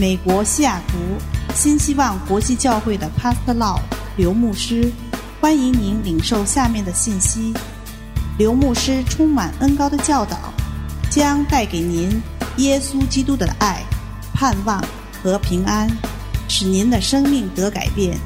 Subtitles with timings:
[0.00, 0.96] 美国西雅图
[1.54, 3.78] 新希望国际教会的 Pastor Law
[4.16, 4.90] 刘牧师，
[5.42, 7.52] 欢迎您领受下面的信息。
[8.38, 10.54] 刘牧师充满恩高的教导，
[11.10, 12.18] 将带给您
[12.56, 13.84] 耶稣基督的爱、
[14.32, 14.82] 盼望
[15.22, 15.86] 和平安，
[16.48, 18.16] 使您的生命得改变。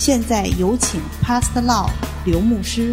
[0.00, 1.90] 现在有请 Pastor Law
[2.24, 2.92] 刘牧师。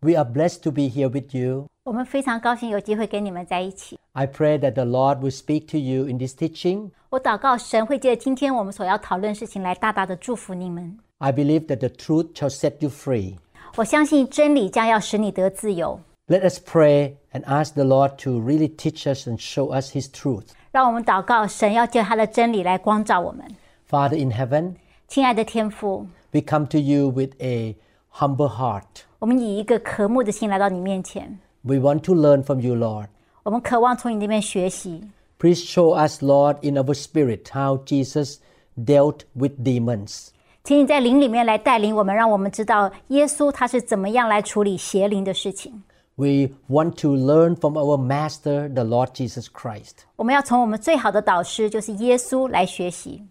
[0.00, 1.66] We are blessed to be here with you.
[1.84, 3.98] 我们非常高兴有机会跟你们在一起。
[4.15, 6.91] I pray that the Lord will speak to you in this teaching.
[7.09, 10.97] 我祷告神会借着今天我们所要讨论的事情来大大的祝福你们。
[11.19, 13.35] I believe that the truth shall set you free.
[13.75, 15.99] 我相信真理将要使你得自由。
[16.27, 20.09] Let us pray and ask the Lord to really teach us and show us His
[20.09, 20.45] truth.
[20.71, 23.45] 让我们祷告，神要借他的真理来光照我们。
[23.89, 24.75] Father in heaven,
[25.07, 27.75] 亲爱的天父， we come to you with a
[28.13, 28.83] humble heart.
[29.19, 33.07] 我们以一个渴慕的心来到你面前， We want to learn from you, Lord.
[33.45, 35.01] 我们渴望从你那边学习。
[35.39, 38.37] Please show us, Lord, in our spirit, how Jesus
[38.77, 40.27] dealt with demons.
[40.63, 45.81] 请你在灵里面来带领我们，让我们知道耶稣他是怎么样来处理邪灵的事情。
[46.15, 50.03] We want to learn from our Master, the Lord Jesus Christ.
[50.17, 53.23] 我们要从我们最好的导师，就是耶稣来学习。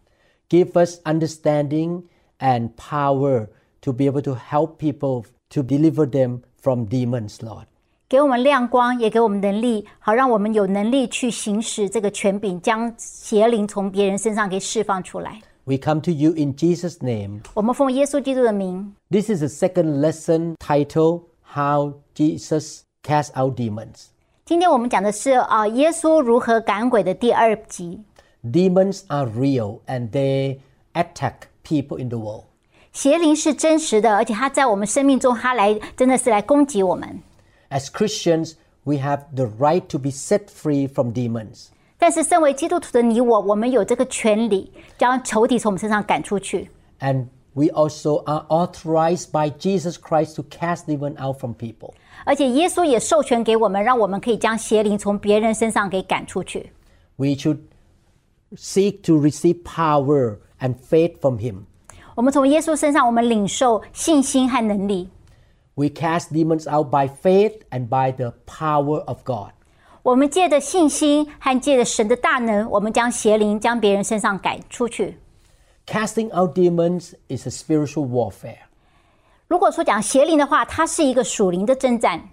[0.49, 2.03] Give us understanding
[2.41, 3.47] and power
[3.83, 7.67] to be able to help people to deliver them from demons, Lord.
[8.09, 15.41] 给我们亮光，也给我们能力，好让我们有能力去行使这个权柄，将邪灵从别人身上给释放出来。
[15.65, 17.43] We come to you in Jesus' name.
[17.55, 21.23] 我们奉耶稣基督的名， This is the second lesson titled
[21.55, 24.07] How Jesus Cast Out Demons.
[24.45, 28.01] 今天我们讲的是啊、耶稣如何赶鬼的第二集。
[28.43, 30.59] Demons are real and they
[30.95, 32.45] attack people in the world.
[32.93, 37.21] 邪灵是真实的，而且它在我们生命中，它来真的是来攻击我们。
[37.71, 38.55] As Christians,
[38.85, 41.69] we have the right to be set free from demons.
[41.99, 46.71] 但是，身为基督徒的你我，我们有这个权利，将仇敌从我们身上赶出去。
[46.99, 51.93] And we also are authorized by Jesus Christ to cast demons out from people.
[52.25, 56.73] 而且，耶稣也授权给我们，让我们可以将邪灵从别人身上给赶出去。
[57.17, 57.59] We should
[58.57, 61.65] seek to receive power and faith from Him.
[62.15, 65.09] 我们从耶稣身上，我们领受信心和能力。
[65.75, 69.53] We cast demons out by faith and by the power of God.
[70.03, 75.19] 我们借着信心和借着神的大能，我们将邪灵将别人身上赶出去。
[75.87, 78.59] Casting out demons is a spiritual warfare.
[79.49, 82.29] 如果说讲邪灵的话，它是一个属灵的征战。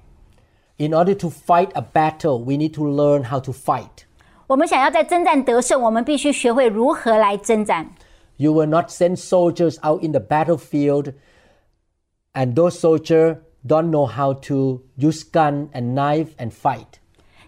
[0.78, 4.06] In order to fight a battle, we need to learn how to fight.
[4.46, 7.90] 我们想要在征战得胜，我们必须学会如何来征战。
[8.38, 11.14] You will not send soldiers out in the battlefield
[12.34, 16.86] and those soldiers don't know how to use gun and knife and fight.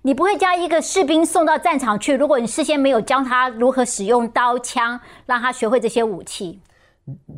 [0.01, 6.59] 你不会将一个士兵送到战场去，如果你事先没有教他如何使用刀枪，让他学会这些武器。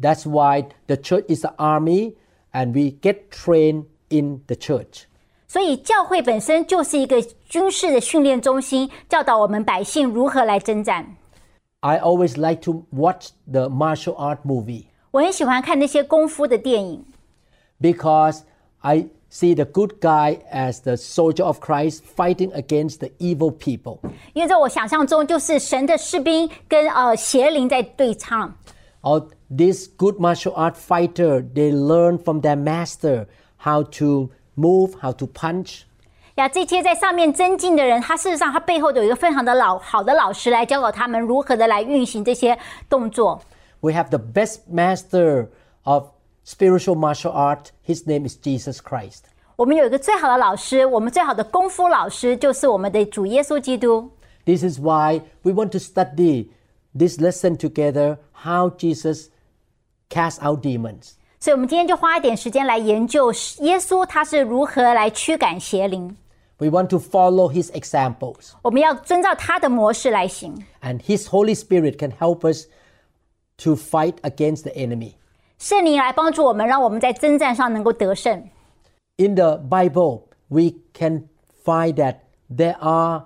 [0.02, 2.16] That's why the church is the army
[2.52, 5.06] and we get trained in the church.
[5.48, 11.18] 所以，教会本身就是一个军事的训练中心，教导我们百姓如何来征战。
[11.82, 17.04] I always like to watch the martial art movie 我很喜欢看那些功夫的电影，
[17.80, 18.42] because
[18.82, 24.00] I see the good guy as the soldier of Christ fighting against the evil people.
[24.34, 28.54] 因为在我想象中，就是神的士兵跟呃邪灵在对唱。
[29.02, 35.12] Or this good martial art fighter, they learn from their master how to move, how
[35.14, 35.84] to punch.
[36.36, 42.58] 呀，这些在上面增进的人，他事实上他背后有一个非常的老好的老师来教导他们如何的来运行这些
[42.90, 43.42] 动作。
[43.82, 45.48] We have the best master
[45.84, 46.10] of
[46.46, 47.72] spiritual martial art.
[47.86, 49.24] His name is Jesus Christ.
[49.56, 54.10] 我们有一个最好的老师，我们最好的功夫老师就是我们的主耶稣基督。
[54.46, 56.50] This is why we want to study
[56.98, 59.28] this lesson together how Jesus
[60.10, 61.12] cast out demons.
[61.40, 66.16] 所以，我们今天就花一点时间来研究耶稣他是如何来驱赶邪灵。
[66.58, 68.52] We want to follow his examples.
[68.62, 70.64] 我们要遵照他的模式来行。
[70.82, 72.66] And his Holy Spirit can help us
[73.58, 75.14] to fight against the enemy.
[75.58, 78.50] 圣灵来帮助我们，让我们在征战上能够得胜。
[79.18, 81.30] In the Bible, we can
[81.64, 82.16] find that
[82.50, 83.26] there are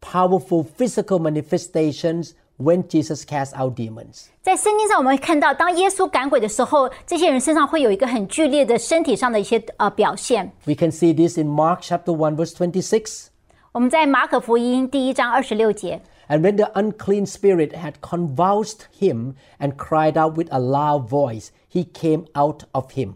[0.00, 4.26] powerful physical manifestations when Jesus cast out demons.
[4.42, 10.50] 在圣经上，我们会看到，当耶稣赶鬼的时候，这些人身上会有一个很剧烈的身体上的一些呃表现。
[10.64, 13.26] We can see this in Mark chapter 1 verse 26.
[13.70, 21.07] 我们在马可福音第一章二十六节， and when the unclean spirit had convulsed him and cried out with a loud
[21.07, 23.13] voice, he came out of him.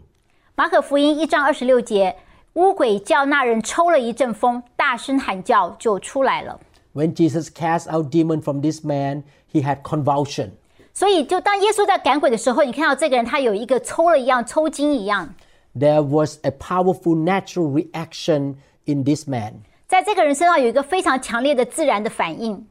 [0.54, 2.16] 马可福音一章二十六节，
[2.54, 6.58] 污鬼叫那人抽了一阵风，大声喊叫，就出来了。
[6.94, 9.22] When Jesus cast out demon from this man,
[9.52, 10.50] he had convulsion.
[10.92, 15.32] 所以，就当耶稣在赶鬼的时候，你看到这个人他有一个抽了一样、抽筋一样。
[15.78, 18.56] There was a powerful natural reaction
[18.86, 19.62] in this man.
[19.86, 22.66] 在这个人身上有一个非常强烈的自然的反应。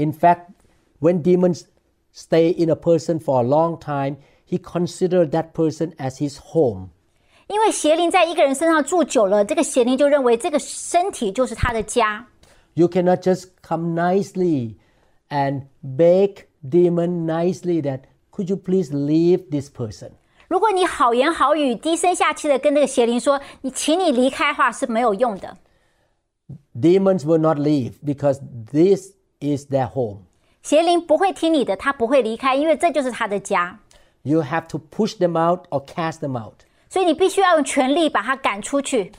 [0.00, 0.50] In fact,
[1.00, 1.64] when demons
[2.12, 6.88] stay in a person for a long time, he considered that person as his home.
[7.48, 12.26] 因为邪灵在一个人身上住久了，这个邪灵就认为这个身体就是他的家。
[12.74, 14.74] You cannot just come nicely
[15.28, 18.00] and beg demon nicely that
[18.30, 20.10] could you please leave this person.
[20.48, 25.56] 如果你好言好语、低声下气的跟这个邪灵说“你，请你离开”的话是没有用的。
[26.74, 28.40] Demons will not leave because
[28.70, 30.22] this is their home.
[30.62, 33.78] 邪灵不会听你的，他不会离开，因为这就是他的家。
[34.22, 39.12] You have to push them out or cast them out, 所以你必须要用全力把他赶出去，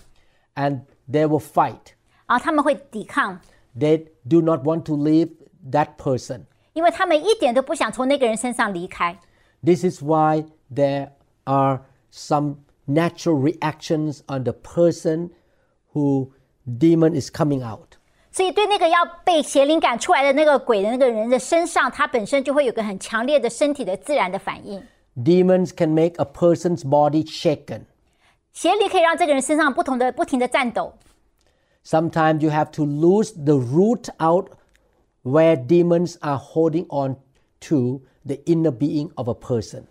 [0.56, 1.94] and they will fight.
[2.26, 3.40] 然后他们会抵抗，
[3.80, 5.30] They do not want to leave
[5.72, 6.42] that person.
[6.74, 9.18] 因为他们一点都不想从那个人身上离开。
[9.64, 11.12] This is why there
[11.46, 11.82] are
[12.12, 15.30] some natural reactions on the person
[15.94, 16.32] who
[16.66, 17.91] demon is coming out.
[18.33, 24.83] 所以对那个要被邪灵赶出来的那个鬼的那个人的身上，他本身就会有个很强烈的身体的自然的反应。
[25.15, 27.83] Demons can make a person's body shaken.
[28.55, 30.95] 邪灵可以让这个人身上不同的不停的颤抖。
[31.85, 34.49] Sometimes you have to lose the root out
[35.23, 37.17] where demons are holding on
[37.69, 39.83] to the inner being of a person.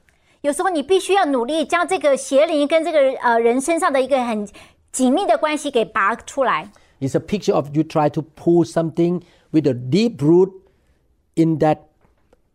[0.41, 4.47] 有时候你必须要努力将这个邪灵跟这个呃人身上的一个很
[4.91, 6.71] 紧密的关系给拔出来。
[7.00, 10.50] It's a picture of you try to pull something with a deep root
[11.34, 11.78] in that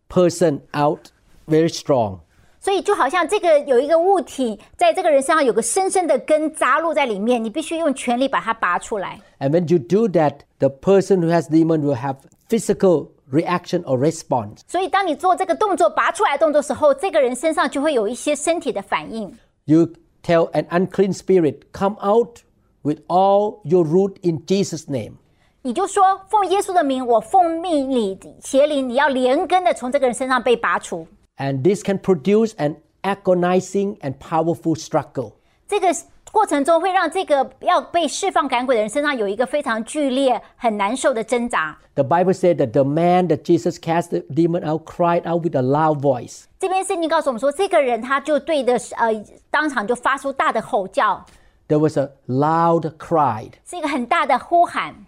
[0.08, 1.10] person out
[1.46, 2.20] very strong.
[2.60, 9.20] 所以就好像这个有一个物体在这个人身上有个深深的根扎入在里面，你必须用全力把它拔出来。
[9.40, 13.98] And when you do that, the person who has demon will have physical reaction or
[13.98, 14.60] response.
[14.68, 19.36] 所以当你做这个动作拔出来的动作时候，这个人身上就会有一些身体的反应。
[19.64, 19.88] You
[20.22, 22.42] tell an unclean spirit, come out
[22.86, 25.14] with all your root in Jesus' name.
[25.62, 31.06] 你就说奉耶稣的名，我奉命你邪灵，你要连根的从这个人身上被拔除。
[31.36, 35.32] And this can produce an agonizing and powerful struggle.
[35.68, 35.94] 这个
[36.32, 41.78] 过程中会让这个要被释放赶鬼的人身上有一个非常剧烈、很难受的挣扎。
[41.94, 45.54] The Bible said that the man that Jesus cast the demon out cried out with
[45.54, 46.44] a loud voice.
[46.58, 51.24] 这边圣经告诉我们说，这个人他就对着呃当场就发出大的吼叫，
[51.68, 53.52] There was a loud cry.
[53.64, 55.06] 是一个很大的呼喊。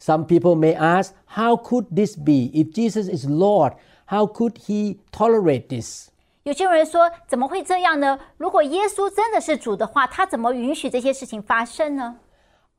[0.00, 2.50] Some people may ask, how could this be?
[2.54, 3.74] If Jesus is Lord,
[4.06, 6.08] how could he tolerate this?
[6.44, 8.18] 有些人说，怎么会这样呢？
[8.38, 12.16] 如果耶稣真的是主的话，他怎么允许这些事情发生呢？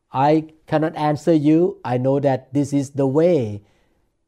[0.07, 1.77] I cannot answer you.
[1.83, 3.61] I know that this is the way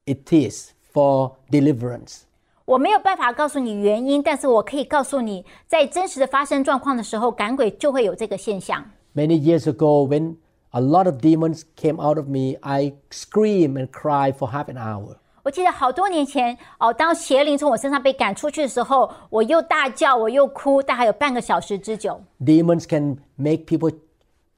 [0.06, 2.22] it is for deliverance.
[2.69, 8.85] 我没有办法告诉你原因，但是我可以告诉你，在真实的发生状况的时候，赶鬼就会有这个现象。
[9.15, 10.37] Many years ago, when
[10.73, 14.77] a lot of demons came out of me, I screamed and cried for half an
[14.77, 15.17] hour.
[15.45, 22.21] 我记得好多年前哦，当邪灵从我身上被赶出去的时候，我又大叫，我又哭，大概有半个小时之久。
[22.39, 23.91] Demons can make people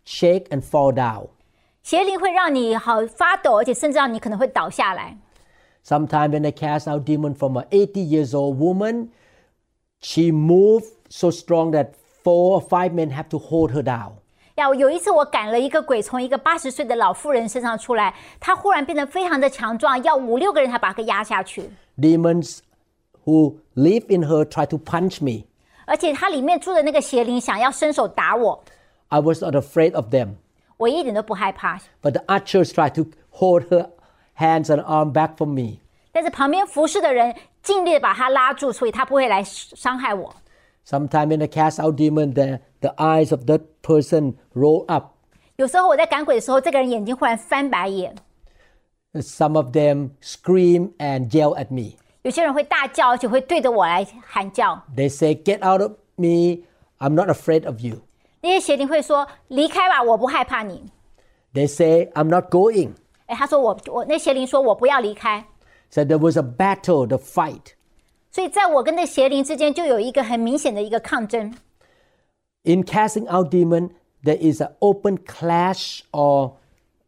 [0.05, 1.29] shake and fall down.
[1.85, 5.17] 邪灵会让你好发抖，而且甚至让你可能会倒下来。
[5.84, 9.10] Sometimes when I cast out demon from an 80 years old woman,
[10.02, 14.14] she moved so strong that four or five men have to hold her down.
[14.56, 21.70] 呀，有一次我赶了一个鬼从一个八十岁的老妇人身上出来，她忽然变得非常的强壮，要五六个人才把她压下去。
[21.98, 22.60] Demons
[23.26, 25.46] who live in her try to punch me.
[25.86, 28.64] 而且她里面住的那个邪灵想要伸手打我，
[29.10, 30.36] I was not afraid of them.
[30.78, 31.80] 我一点都不害怕。
[32.02, 33.90] But the ushers tried to hold her
[34.40, 35.80] hands and arm back from me.
[36.12, 40.34] 但是旁边服侍的人尽力的把她拉住，所以她不会来伤害我。
[40.88, 45.14] Sometimes when I cast out demon, the, the eyes of that person roll up.
[45.58, 48.16] 有时候我在赶鬼的时候，这个人眼睛忽然翻白眼，
[49.14, 51.98] Some of them scream and yell at me.
[52.22, 54.82] 有些人会大叫，而且会对着我来喊叫。
[54.96, 56.64] They say, Get out of me.
[57.00, 58.02] I'm not afraid of you.
[58.42, 60.92] 那些邪灵会说：“离开吧，我不害怕你。
[61.54, 62.96] They say, I'm not going. ”
[63.30, 65.46] 哎，他说我我那邪灵说我不要离开，
[65.90, 67.74] So there was a battle, the fight.
[68.32, 71.54] 所以在我跟那邪灵之间就有一个很明显的一个抗争。
[72.64, 73.92] In casting out demon,
[74.24, 76.54] there is an open clash or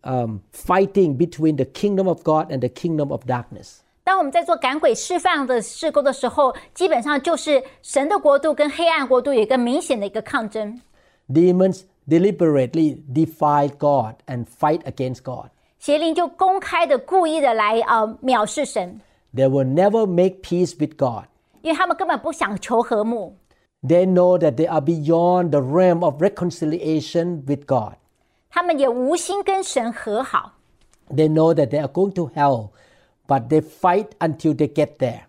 [0.03, 3.79] um, fighting between the kingdom of God and the kingdom of darkness.
[4.03, 10.79] 当我们在做赶鬼释放的事工的时候，基本上就是神的国度跟黑暗国度有一个明显的一个抗争。
[11.27, 15.50] Demons deliberately defy God and fight against God.
[15.81, 19.00] 邪灵就公开的、故意的来呃藐视神，
[19.36, 21.25] They will never make peace with God.
[21.62, 23.36] 因为他们根本不想求和睦，
[23.84, 27.96] They know that they are beyond the realm of reconciliation with God.
[28.50, 30.53] 他们也无心跟神和好。
[31.10, 32.69] They know that they are going to hell,
[33.27, 35.22] but they fight until they get there.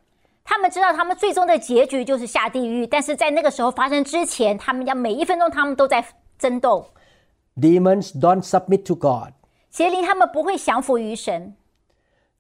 [0.45, 6.03] 他们知道他们最终的结局就是下地狱，但是在那个时候发生之前，他们要每一分钟他们都在
[6.39, 6.87] 争斗。
[7.61, 9.33] Demons don't submit to God.
[9.73, 11.55] 邪灵他们不会降服于神，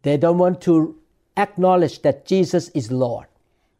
[0.02, 0.96] They don't want to
[1.34, 3.26] acknowledge that Jesus is Lord.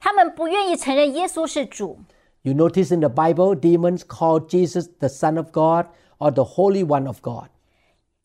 [0.01, 1.99] 他们不愿意承认耶稣是主。
[2.43, 5.87] You notice in the Bible, demons call Jesus the Son of God
[6.19, 7.49] or the Holy One of God.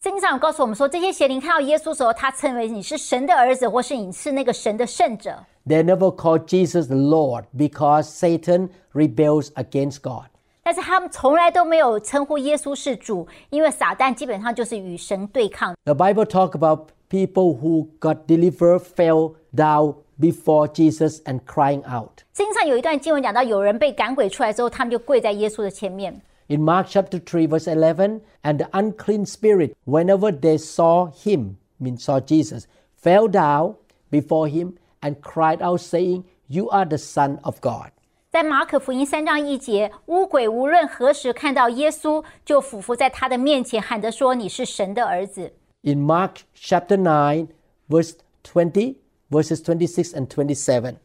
[0.02, 5.46] 圣经上有告诉我们说，这些邪灵看到耶稣的时候，他称为你是神的儿子，或是你是那个神的圣者。
[5.66, 10.26] They never call Jesus the Lord because Satan rebels against God.
[10.68, 15.76] 但是他们从来都没有称呼耶稣是主，因为撒旦基本上就是与神对抗。
[15.84, 22.22] The Bible talk about people who got delivered fell down before Jesus and crying out.
[22.34, 26.22] 圣经上有一段经文讲到，有人被赶鬼出来之后，他们就跪在耶稣的前面。
[26.48, 32.04] In Mark chapter 3 verse 11, and the unclean spirit, whenever they saw him, means
[32.04, 32.66] saw Jesus,
[33.02, 33.76] fell down
[34.12, 37.92] before him and cried out saying, you are the son of God.
[38.31, 47.49] 在马可福音三章一节，污鬼无论何时看到耶稣，就俯伏在他的面前，喊着说：“你是神的儿子。” In Mark chapter nine,
[47.89, 48.13] verse
[48.45, 48.97] twenty,
[49.31, 50.97] verses twenty-six and twenty-seven.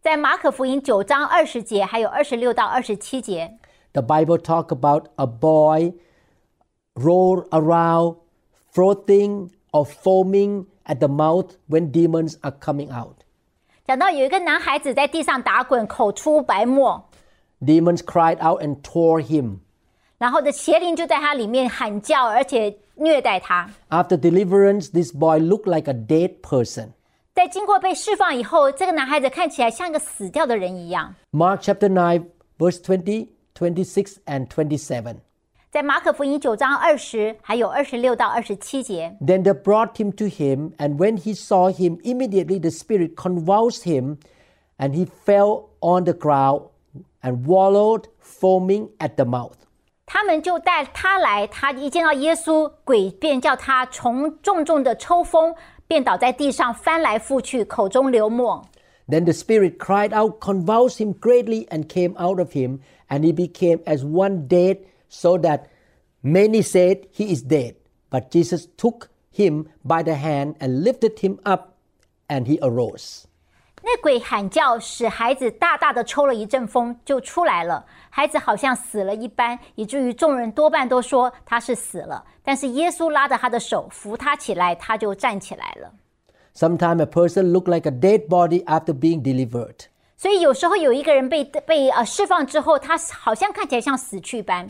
[0.00, 3.58] 在马可福音九章二十节，还有二十六到二十七节。
[3.92, 5.94] The Bible talk about a boy
[6.94, 8.18] roll around,
[8.72, 13.24] frothing or foaming at the mouth when demons are coming out.
[13.89, 17.09] 讲到有一个男孩子在地上打滚，口出白沫，
[17.61, 19.57] Demons cried out and tore him.
[20.17, 23.69] 然后的邪灵就在他里面喊叫，而且虐待他。
[23.89, 26.89] After deliverance, this boy looked like a dead person.
[27.33, 31.13] 在经过被释放以后，这个男孩子看起来像一个死掉的人一样。
[31.31, 32.25] Mark chapter 9,
[32.57, 35.17] verse 20, 26, and 27.
[35.71, 43.15] 在马可福音九章二十，还有二十六到二十七节， Then they brought him to him, and when he saw him, immediately the spirit
[43.15, 44.17] convulsed him,
[44.77, 46.69] and he fell on the ground
[47.21, 49.55] and wallowed, foaming at the mouth.
[50.05, 55.53] 他们就带他来，他一见到耶稣，鬼便叫他从重重的抽风，
[55.87, 58.63] 便倒在地上翻来覆去，口中流沫。
[59.09, 63.33] Then the spirit cried out, convulsed him greatly, and came out of him, and he
[63.33, 64.77] became as one dead,
[65.09, 65.65] so that
[66.21, 67.75] many said, He is dead.
[68.09, 71.73] But Jesus took him by the hand and lifted him up,
[72.27, 73.23] and he arose.
[73.83, 77.85] 那鬼喊叫，使孩子大大的抽了一阵风，就出来了。
[78.09, 82.23] 孩子好像死了一般，以至于众人多半都说他是死了。
[82.41, 85.93] 但是耶稣拉着他的手，扶他起来，他就站起来了。
[86.55, 89.87] Sometimes a person look like a dead body after being delivered.
[90.17, 94.67] 所以有时候有一个人被被呃释放之后，他好像看起来像死去般。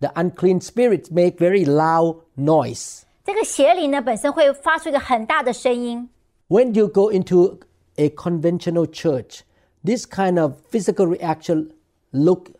[0.00, 3.02] The unclean spirits make very loud noise.
[3.24, 6.08] 这个邪灵呢，本身会发出一个很大的声音。
[6.48, 7.58] When you go into
[7.96, 9.40] a conventional church,
[9.84, 11.72] this kind of physical reaction
[12.12, 12.50] look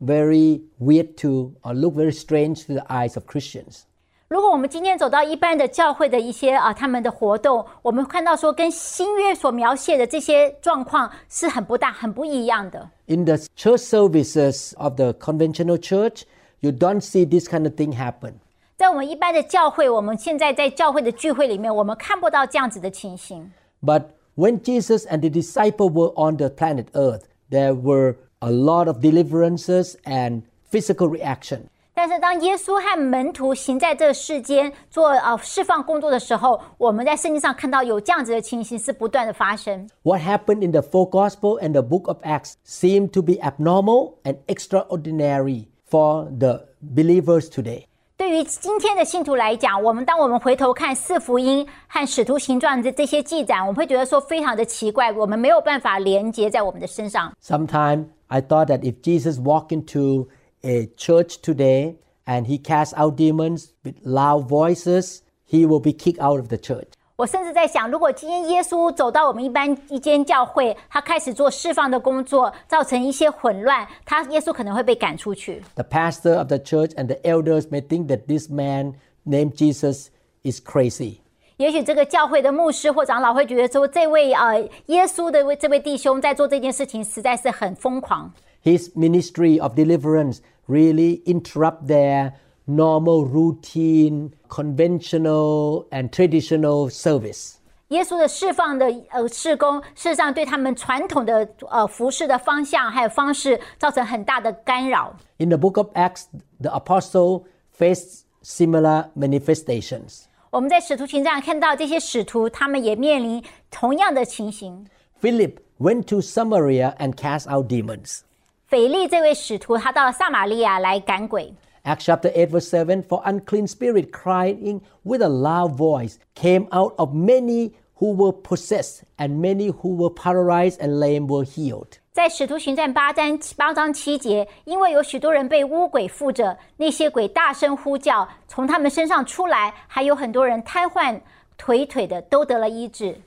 [0.00, 3.82] very weird to or look very strange to the eyes of Christians.
[4.28, 12.90] 如果我们今天走到一般的教会的一些啊他们的活动，我们看到说跟新约所描写的这些状况是很不大、很不一样的。
[13.06, 16.22] In the church services of the conventional church,
[16.62, 18.34] you don't see this kind of thing happen.
[18.76, 23.50] 在我们一般的教会，我们现在在教会的聚会里面，我们看不到这样子的情形。
[23.82, 24.04] But
[24.36, 29.00] when Jesus and the disciple were on the planet Earth, there were a lot of
[29.00, 31.62] deliverances and physical reaction.
[31.92, 39.88] 但是当耶稣和门徒行在这个世间做呃释放工作的时候，我们在圣经上看到有这样子的情形是不断的发生。
[40.04, 44.18] What happened in the four gospel and the book of Acts seemed to be abnormal
[44.22, 47.84] and extraordinary for the believers today.
[48.16, 57.32] 对于今天的信徒来讲，我们当我们回头看四福音和使徒行传的这些记载，我们会觉得说非常的奇怪，我们没有办法连接在我们的身上。
[57.40, 60.26] Sometimes I thought that if Jesus walked into
[60.62, 61.94] a church today
[62.26, 66.56] and he cast out demons with loud voices, he will be kicked out of the
[66.56, 66.88] church.
[67.16, 75.60] 我甚至在想，如果今天耶稣走到我们一般一间教会，他开始做释放的工作，造成一些混乱，他耶稣可能会被赶出去。
[75.74, 78.94] The pastor of the church and the elders may think that this man
[79.26, 80.10] named Jesus
[80.44, 81.18] is crazy.
[81.56, 88.32] 也许这个教会的牧师或长老会觉得说，这位呃耶稣的这位弟兄在做这件事情实在是很疯狂。
[88.62, 92.34] His ministry of deliverance really interrupt their
[92.66, 97.54] normal, routine, conventional, and traditional service.
[97.88, 105.16] 耶稣的释放的呃事工，事实上对他们传统的呃服饰的方向还有方式造成很大的干扰。
[105.38, 106.24] In the book of Acts,
[106.60, 107.44] the apostle
[107.74, 110.24] faced similar manifestations.
[110.50, 114.86] 我们在使徒行传看到这些使徒，他们也面临同样的情形。
[115.22, 118.20] Philip went to Samaria and cast out demons.
[118.66, 121.54] 腓力这位使徒，他到了撒玛利亚来赶鬼。
[121.84, 126.94] Acts chapter 8, verse 7 For unclean spirit crying with a loud voice came out
[126.98, 131.98] of many who were possessed, and many who were paralyzed and lame were healed.
[132.12, 141.20] 在使徒行传八章八章七节，因为有许多人被污鬼附着，那些鬼大声呼叫，从他们身上出来，还有很多人瘫痪、
[141.56, 143.20] 腿腿的都得了医治。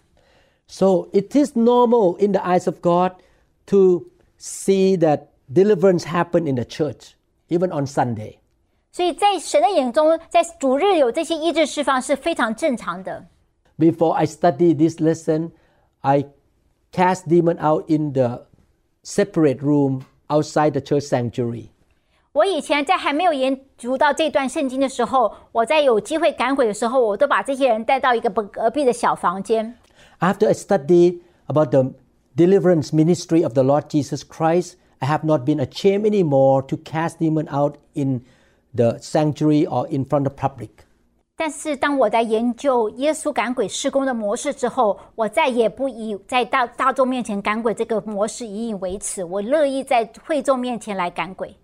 [0.67, 3.13] So it is normal in the eyes of God
[3.67, 4.05] to
[4.37, 7.11] see that deliverance happen in the church,
[7.49, 8.39] even on Sunday.
[8.95, 13.25] 所以在神的眼中，在主日有这些医治释放是非常正常的。
[13.77, 15.51] Before I study this lesson,
[16.01, 16.25] I
[16.91, 18.47] cast demon out in the
[19.03, 21.67] separate room outside the church sanctuary.
[22.33, 29.75] 我以前在还没有研读到这段圣经的时候，我在有机会赶鬼的时候，我都把这些人带到一个隔壁的小房间。
[30.19, 31.93] After I studied about the
[32.35, 37.19] deliverance ministry of the Lord Jesus Christ, I have not been ashamed anymore to cast
[37.19, 38.21] demon out in
[38.75, 40.69] the sanctuary or in front of public.
[41.35, 51.55] 但是当我在研究耶稣赶鬼施工的模式之后，我再也不以在大大众面前赶鬼这个模式引以为耻，我乐意在会众面前来赶鬼。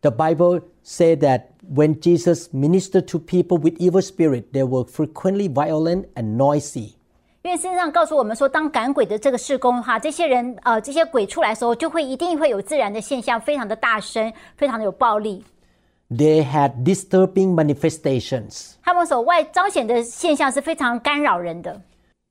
[0.00, 5.48] The Bible said that when Jesus ministered to people with evil spirit, they were frequently
[5.48, 6.94] violent and noisy.
[7.42, 15.44] 因为圣经上告诉我们说，当赶鬼的这个施工哈，这些人呃，这些鬼出来的时候，就会一定会有自然的现象，非常的大声，非常的有暴力。
[16.10, 18.72] They had disturbing manifestations.
[18.82, 21.80] 他们所外彰显的现象是非常干扰人的。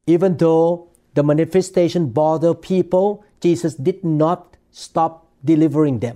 [0.05, 6.15] Even though the manifestation bothered people, Jesus did not stop delivering them.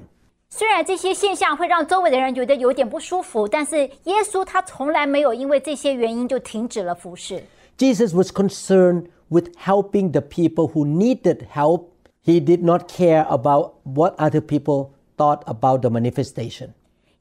[0.50, 7.44] 虽然这些现象会让周围的人觉得有点不舒服，但是耶稣他从来没有因为这些原因就停止了服侍。
[7.78, 11.88] Jesus was concerned with helping the people who needed help.
[12.24, 16.70] He did not care about what other people thought about the manifestation.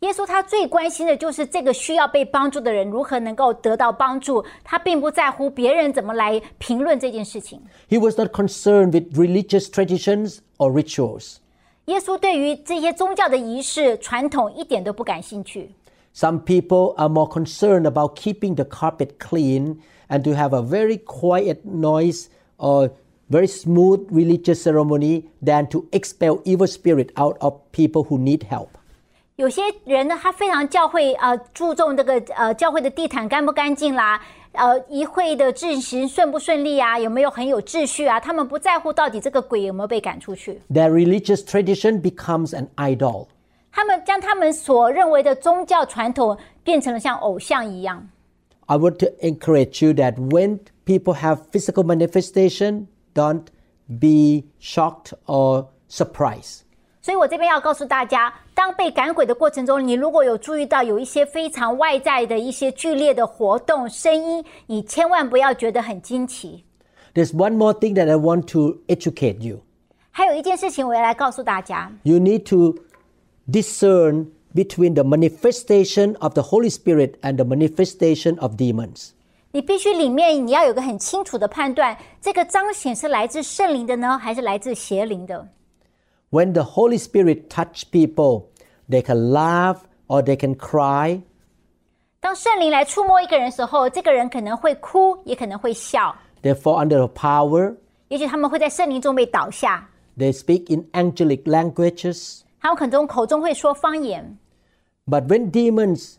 [0.00, 7.58] 耶稣他最关心的就是这个需要被帮助的人如何能够得到帮助，他并不在乎别人怎么来评论这件事情。
[7.88, 11.36] He was not concerned with religious traditions or rituals.
[11.86, 15.70] 耶稣对于这些宗教的仪式传统一点都不感兴趣。
[16.14, 20.98] Some people are more concerned about keeping the carpet clean and to have a very
[20.98, 22.26] quiet noise
[22.58, 22.90] or
[23.30, 28.76] very smooth religious ceremony than to expel evil spirit out of people who need help.
[29.38, 34.20] 有些人呢，他非常教会呃注重这个呃教会的地毯干不干净啦，
[34.52, 38.20] 呃仪会的进行顺不顺利啊，有没有很有秩序啊？
[38.20, 43.26] 他们不在乎到底这个鬼有没有被赶出去， Their religious tradition becomes an idol.
[43.72, 48.08] 他们将他们所认为的宗教传统变成了像偶像一样。
[48.66, 53.46] I want to encourage you that when people have physical manifestation, don't
[53.88, 56.60] be shocked or surprised.
[57.02, 66.64] 所以我这边要告诉大家，当被赶鬼的过程中，你如果有注意到有一些非常外在的一些剧烈的活动、声音，你千万不要觉得很惊奇。
[67.12, 69.60] There's one more thing that I want to educate you.
[70.10, 72.76] 还有一件事情，我要来告诉大家， You need to
[73.50, 79.10] discern between the manifestation of the Holy Spirit and the manifestation of demons.
[79.52, 85.46] 你必须里面你要有个很清楚的判断，这个彰显是来自圣灵的呢，还是来自邪灵的？
[86.30, 88.46] When the Holy Spirit touch people,
[88.88, 91.22] they can laugh or they can cry.
[92.20, 97.76] 当圣灵来触摸一个人的时候，这个人可能会哭，也可能会笑， They fall under the power.
[98.08, 102.40] 也许他们会在圣灵中被倒下， They speak in angelic languages.
[102.60, 104.38] 他们可能口中会说方言。
[105.06, 106.14] But when demons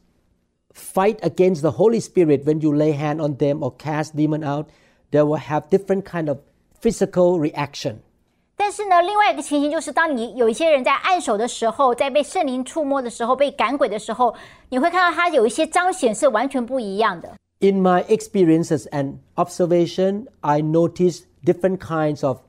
[0.73, 4.67] fight against the Holy Spirit, when you lay hand on them or cast demon out,
[5.11, 6.37] they will have different kind of
[6.79, 7.95] physical reaction.
[8.59, 14.33] 但是呢，另外一个情形就是，当你有一些人在按手的时候，在被圣灵触摸的时候，被赶鬼的时候，
[14.69, 17.35] 你会看到他有一些彰显是完全不一样的。
[17.59, 22.39] In my experiences and observation, I noticed different kinds of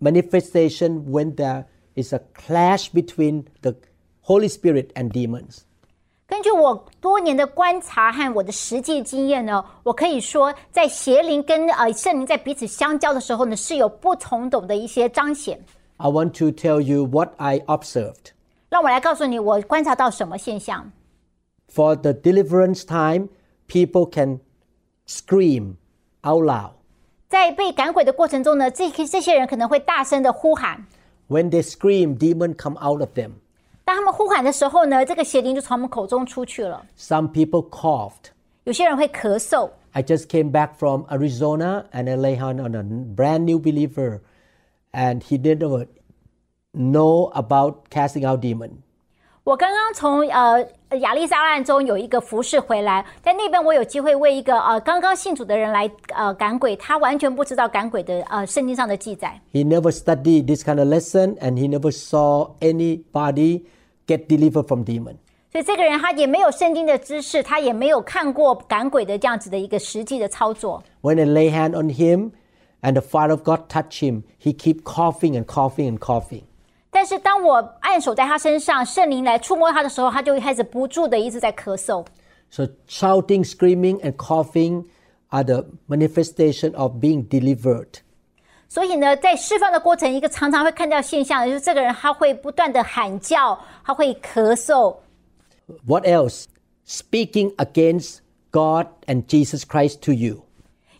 [0.00, 1.64] manifestation when there
[1.94, 3.74] is a clash between the
[4.22, 5.60] Holy Spirit and demons.
[6.29, 15.59] 根据我多年的观察和我的实际经验呢，我可以说，在邪灵跟呃圣灵在彼此相交的时候呢，是有不同种的一些彰显。
[15.97, 18.33] I want to tell you what I observed.
[18.69, 20.91] 让我来告诉你，我观察到什么现象。
[21.67, 23.29] for the deliverance time,
[23.67, 24.39] people can
[25.07, 25.77] scream
[26.23, 26.73] out loud.
[27.27, 30.85] 在被赶鬼的过程中呢，这这些人可能会大声的呼喊。
[31.27, 33.31] When they scream, demon come out of them.
[33.88, 36.84] 当他们呼喊的时候呢，这个邪灵就从他们口中出去了。
[36.98, 38.30] Some people coughed.
[38.64, 39.70] 有些人会咳嗽。
[39.92, 44.20] I just came back from Arizona and I lay hand on a brand new believer,
[44.92, 45.86] and he didn't
[46.72, 48.70] know about casting out demon.
[49.44, 50.66] 我刚刚从呃
[51.00, 63.64] 亚利桑那州有一个服饰回来，在那边我有机会为一个呃刚刚信主的人来呃赶鬼，他完全不知道赶鬼的呃圣经上的记载， He never studied this kind of lesson, and he never saw anybody
[64.08, 65.16] get delivered from demon.
[65.52, 70.82] 所以这个人他也没有圣经的知识，他也没有看过赶鬼的这样子的一个实际的操作。
[71.00, 72.32] When I lay hand on him,
[72.82, 76.42] and the fire of God touch him, he keep coughing and coughing and coughing.
[76.90, 82.04] 但是当我按手在他身上，圣灵来触摸他的时候，他就开始不住的一直在咳嗽。
[82.50, 84.84] So shouting, screaming, and coughing
[85.28, 88.00] are the manifestation of being delivered.
[88.68, 94.96] 所以呢，在释放的过程，一个常常会看到现象，就是这个人他会不断的喊叫，他会咳嗽，
[95.86, 96.44] What else?
[96.86, 98.18] Speaking against
[98.50, 100.44] God and Jesus Christ to you.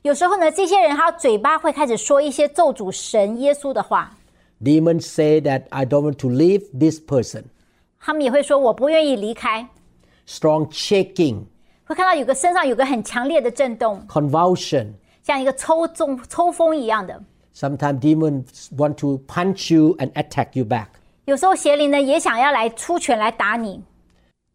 [0.02, 4.16] 有时候呢，这些人他嘴巴会开始说一些咒诅神耶稣的话，
[4.62, 7.44] Demons say that I don't want to leave this person.
[7.98, 9.66] 他们也会说我不愿意离开，
[10.28, 11.44] Strong shaking,
[11.84, 14.92] 会看到有个身上有个很强烈的震动， convulsion.
[15.22, 17.20] 像一个抽中抽风一样的。
[17.58, 20.86] Sometimes demons want to punch you and attack you back.
[21.26, 23.82] 有时候邪灵呢也想要来出拳来打你，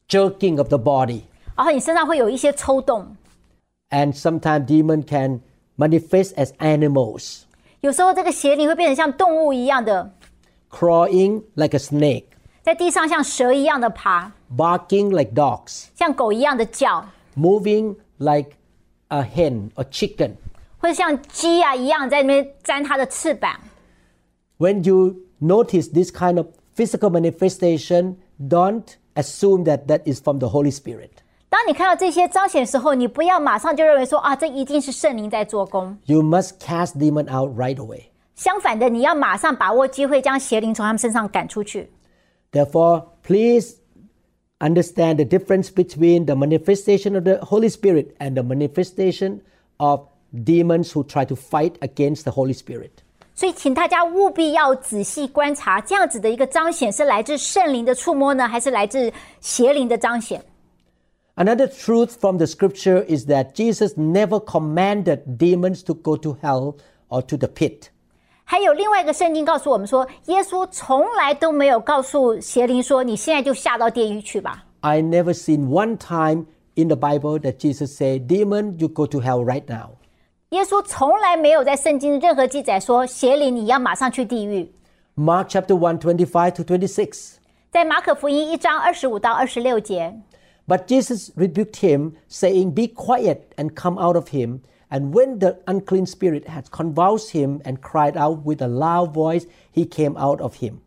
[0.08, 1.22] Jerking of the body.
[1.56, 3.16] 然后你身上会有一些抽动。
[3.90, 5.42] And sometimes demon can
[5.78, 7.44] manifest as animals,
[7.82, 10.12] 有时候这个邪灵会变成像动物一样的，
[10.70, 12.26] crawling like a snake,
[12.62, 17.04] 在地上像蛇一样的爬， barking like dogs, 像狗一样的叫，
[17.36, 18.52] moving like
[19.08, 20.34] a hen or chicken.
[20.84, 23.52] 或者像鸡啊一样在那边沾它的翅膀。
[24.58, 28.86] When you notice this kind of physical manifestation, don't
[29.16, 31.10] assume that that is from the Holy Spirit.
[31.50, 35.98] 当你看到这些彰显的时候，你不要马上就认为说啊，这一定是圣灵在做工。
[36.06, 38.04] You must cast demon out right away.
[38.36, 41.90] 相反的，你要马上把握机会，将邪灵从他们身上赶出去。
[42.52, 43.76] Therefore, please
[44.60, 49.40] understand the difference between the manifestation of the Holy Spirit and the manifestation
[49.78, 50.02] of
[50.34, 52.92] demons who try to fight against the Holy Spirit.
[53.36, 60.44] 所以，请大家务必要仔细观察，这样子的一个彰显是来自圣灵的触摸呢，还是来自邪灵的彰显？
[61.36, 66.76] Another truth from the scripture is that Jesus never commanded demons to go to hell
[67.08, 67.84] or to the pit.
[68.44, 74.66] 还有另外一个圣经告诉我们说，耶稣从来都没有告诉邪灵说：“你现在就下到地狱去吧。
[74.82, 79.22] I never seen one time in the Bible that Jesus said, Demon, you go to
[79.22, 80.03] hell right now. ”
[80.54, 84.72] 耶稣从来没有在圣经任何记载说邪灵你要马上去地狱。
[85.16, 87.36] Mark chapter 1, 25 to 26.
[87.72, 90.20] 在马可福音一章二十五到二十六节，
[90.68, 94.62] But Jesus rebuked him, saying, Be quiet and come out of him.
[94.90, 99.46] And when the unclean spirit had convulsed him and cried out with a loud voice,
[99.72, 100.82] he came out of him.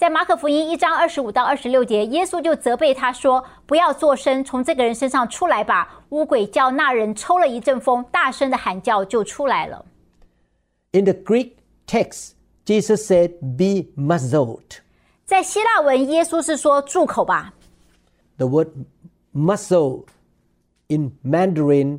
[0.00, 9.84] 在马可福音一章二十五到二十六节，耶稣就责备他说：“不要作声，从这个人身上出来吧。”污鬼叫那人抽了一阵风，大声的喊叫就出来了。
[10.92, 11.50] In the Greek
[11.86, 12.30] text,
[12.64, 14.78] Jesus said, "Be muzzled."
[15.26, 17.52] 在希腊文，耶稣是说“住口吧”。
[18.38, 18.68] The word
[19.34, 20.04] "muzzle"
[20.86, 21.98] in Mandarin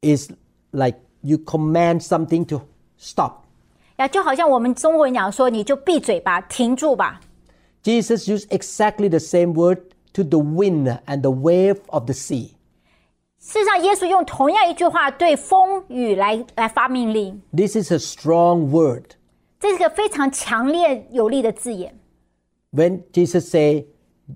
[0.00, 0.28] is
[0.72, 2.62] like you command something to
[2.98, 3.44] stop.
[3.98, 7.20] 呀，就好像我们中国人讲说，你就闭嘴吧，停住吧。
[7.83, 9.79] Jesus used exactly the same word
[10.13, 12.51] to the wind and the wave of the sea.
[13.39, 19.03] ”事实上，耶稣用同样一句话对风雨来来发命令， This is a strong word.
[19.59, 21.99] 这是个非常强烈有力的字眼。
[22.71, 23.87] When Jesus say,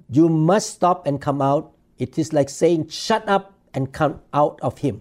[0.09, 4.59] "You must stop and come out," it is like saying, "Shut up and come out
[4.61, 4.97] of him."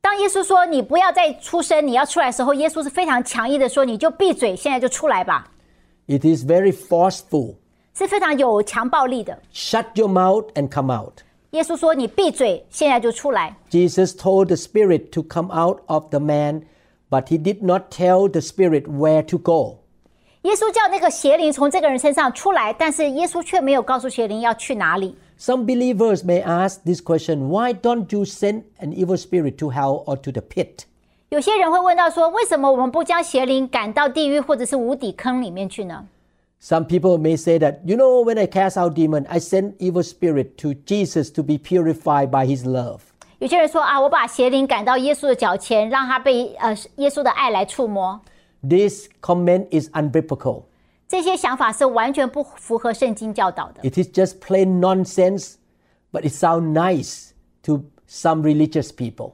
[0.00, 5.50] 当耶稣说“你不要再出声，你要出来”的时候，耶稣是非常强硬的说：“你就闭嘴，现在就出来吧。
[6.06, 7.59] It is very forceful. ”
[7.94, 9.38] 是非常有强暴力的。
[9.52, 11.20] Shut your mouth and come out.
[11.50, 13.56] 耶稣说：“你闭嘴，现在就出来。
[13.70, 16.62] Jesus told the spirit to come out of the man,
[17.08, 19.78] but he did not tell the spirit where to go.
[20.42, 25.16] ”耶稣叫那个邪灵从这个人身上出来，但是耶稣却没有告诉邪灵要去哪里。
[25.38, 30.04] Some believers may ask this question why don't you send an evil spirit to hell
[30.04, 30.84] or to the pit?
[31.30, 36.06] 有些人会问到说：“为什么我们不将邪灵赶到地狱或者是无底坑里面去呢
[36.60, 40.02] Some people may say that, you know, when I cast out demon, I send evil
[40.02, 43.00] spirit to Jesus to be purified by his love.
[43.38, 48.18] 有些人说啊，我把邪灵赶到耶稣的脚前，让他被呃耶稣的爱来触摸。
[48.66, 50.62] This comment is unbiblical.
[51.06, 53.88] 这些想法是完全不符合圣经教导的。
[53.88, 55.56] It is just plain nonsense,
[56.10, 57.28] but it sounds nice
[57.64, 59.32] to some religious people.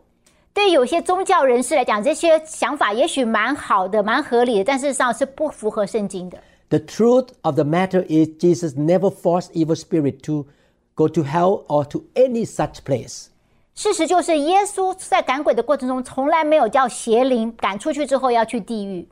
[0.53, 6.37] 对于有些宗教人士来讲，这些想法也许蛮好的、蛮合理的，但事实上是不符合圣经的。
[6.69, 10.47] The truth of the matter is Jesus never forced evil spirit to
[10.95, 13.27] go to hell or to any such place.
[13.75, 19.09] 事实就是，耶稣在赶鬼的过程中，从来没有叫邪灵赶出去之后要去地狱。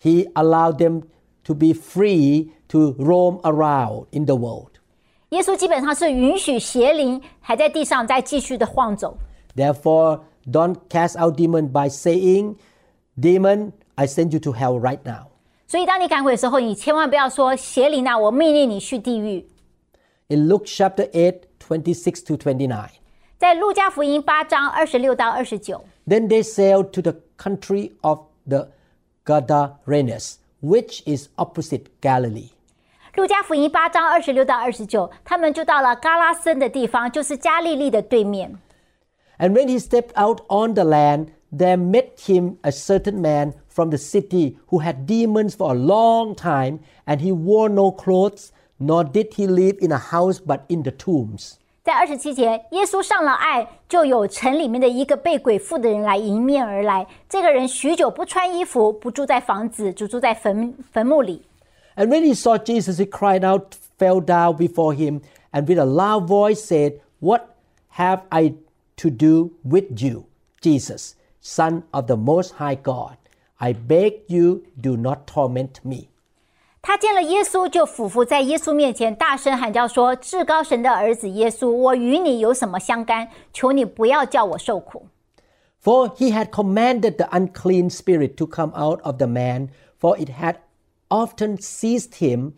[0.00, 1.02] He allowed them
[1.44, 4.70] to be free to roam around in the world.
[5.30, 9.18] 耶稣基本上是允许邪灵还在地上再继续的晃走。
[9.56, 12.56] Therefore, don't cast out demon by saying,
[13.18, 15.28] Demon, I send you to hell right now.
[15.70, 19.46] 所以，当你赶鬼的时候，你千万不要说邪灵啊，我命令你去地狱。
[20.28, 22.88] In Luke chapter 8, 26 to 29.
[23.38, 28.70] 在路加福音八章二十六到二十九， Then they sailed to the country of the
[29.24, 32.50] Gadarenes, which is opposite Galilee.
[33.14, 38.56] 路加福音八章二十六到二十九，他们就到了嘎拉森的地方，就是加利利的对面。
[39.38, 43.90] And when he stepped out on the land, there met him a certain man from
[43.90, 49.04] the city who had demons for a long time, and he wore no clothes, nor
[49.04, 51.54] did he live in a house but in the tombs.
[51.82, 57.06] 在二十七节，耶稣上了岸，就有城里面的一个被鬼附的人来迎面而来。
[57.28, 61.42] 这个人许久不穿衣服，不住在房子，只住在坟坟墓里。
[61.94, 65.20] And when he saw Jesus, he cried out, fell down before him,
[65.52, 67.56] and with a loud voice said, What
[67.90, 68.54] have I
[68.96, 70.26] to do with you,
[70.60, 73.16] Jesus, Son of the Most High God?
[73.60, 76.08] I beg you, do not torment me.
[76.82, 83.28] 他见了耶稣，就俯伏在耶稣面前，大声喊叫说：“至高神的儿子耶稣，我与你有什么相干？
[83.52, 85.08] 求你不要叫我受苦。
[85.82, 90.30] For he had commanded the unclean spirit to come out of the man, for it
[90.30, 90.56] had
[91.08, 92.52] often seized him,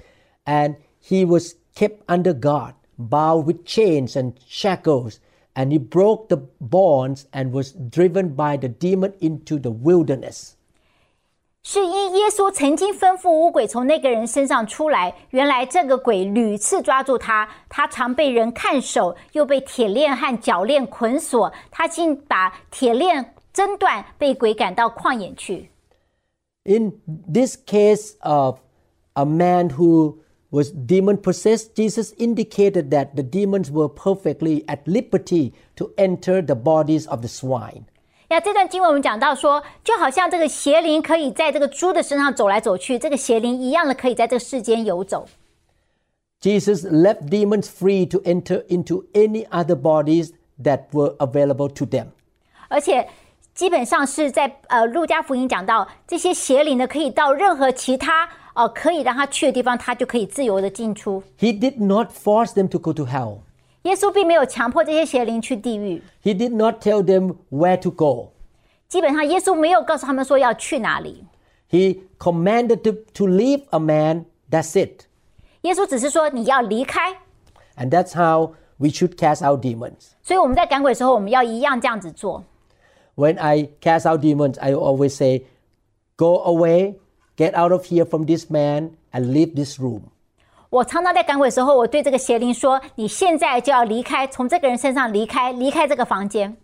[0.45, 5.21] and he was kept under guard, bound with chains and shackles,
[5.55, 10.62] and he broke the bonds and was driven by the demon into the wilderness. ”
[11.65, 15.15] 是因耶稣曾经吩咐污鬼从那个人身上出来。
[15.31, 21.53] 原来这个鬼屡次抓住他，他常被人看守，又被铁链和脚链捆锁。
[21.71, 25.71] 他竟把铁链挣断，被鬼赶到旷野去。
[26.65, 28.61] In this case of
[29.15, 30.19] a man who
[30.51, 36.55] was demon possessed, Jesus indicated that the demons were perfectly at liberty to enter the
[36.55, 37.85] bodies of the swine.
[38.30, 45.28] 那这段经文我们讲到说，就好像这个邪灵可以在这个猪的身上走来走去，这个邪灵一样的可以在这个世间游走。
[46.42, 50.32] Jesus left demons free to enter into any other bodies
[50.62, 52.08] that were available to them.
[52.68, 53.08] 而且
[53.54, 61.22] 基本上是在呃路加福音讲到，这些邪灵呢可以到任何其他呃可以让他去的地方，他就可以自由的进出。
[61.40, 63.38] He did not force them to go to hell.
[63.83, 68.33] 耶稣并没有强迫这些邪灵去地狱， He did not tell them where to go.
[68.89, 71.25] 基本上耶稣没有告诉他们说要去哪里，
[71.71, 75.03] He commanded to, to leave a man, that's it.
[75.63, 77.19] 耶稣只是说你要离开。
[77.77, 80.13] And that's how we should cast out demons.
[80.23, 82.45] 所以我们在赶鬼的时候，我们要一样这样子做。
[83.15, 85.45] When I cast out demons, I always say,
[86.17, 86.97] Go away,
[87.37, 90.03] get out of here from this man, and leave this room.
[90.73, 96.57] 我常常在赶鬼的时候，我对这个邪灵说：“你现在就要离开，从这个人身上离开，离开这个房间。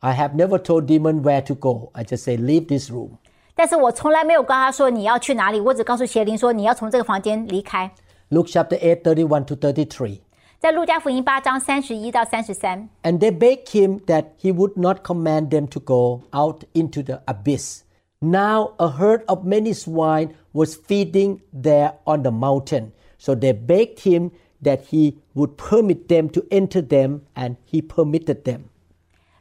[0.00, 1.90] I have never told demon where to go.
[1.92, 3.10] I just say, Leave this room.
[3.54, 7.90] ”但是我从来没有跟他说你要去哪里，我只告诉邪灵说你要从这个房间离开。
[8.30, 10.20] Luke chapter 8, 31 to 33.
[10.58, 17.02] 在路加福音八章三十一到三十三， And they begged him that he would not command them to go out into
[17.02, 17.82] the abyss.
[18.18, 22.92] Now a herd of many swine was feeding there on the mountain.
[23.18, 24.30] So they begged him
[24.62, 28.64] that he would permit them to enter them, and he permitted them.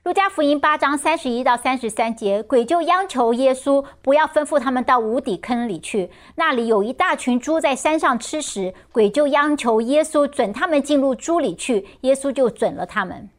[0.03, 8.73] 路加福音八章三十一到三十三节，鬼就央求耶稣不要吩咐他们到无底坑里去，那里有一大群猪在山上吃食。
[8.91, 13.29] 鬼就央求耶稣准他们进入猪里去，耶稣就准了他们。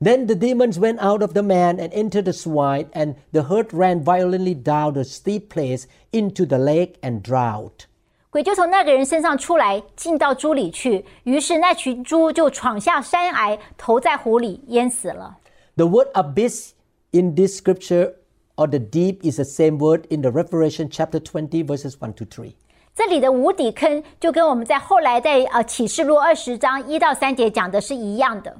[0.00, 3.72] Then the demons went out of the man and entered the swine, and the herd
[3.72, 7.86] ran violently down the steep place into the lake and drowned.
[8.32, 11.04] 鬼就从那个人身上出来，进到猪里去。
[11.24, 15.38] 于是那群猪就闯下山崖，投在湖里，淹死了。
[15.76, 16.72] The word abyss
[17.12, 18.14] in this scripture
[18.56, 22.24] or the deep is the same word in the Revelation chapter 20, verses 1 to
[22.24, 22.52] 3.
[22.94, 28.56] 这里的无底坑就跟我们在后来在呃启示录二十章一到三节讲的是一样的。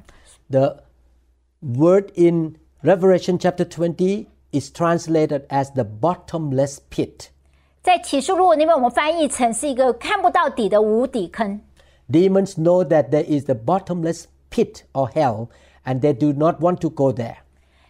[0.48, 0.84] The
[1.60, 7.30] word in Revelation chapter 20 is translated as the bottomless pit.
[7.83, 11.59] 在启示录里面，我们翻译成是一个看不到底的无底坑。
[12.09, 15.49] Demons know that there is the bottomless pit or hell,
[15.83, 17.35] and they do not want to go there.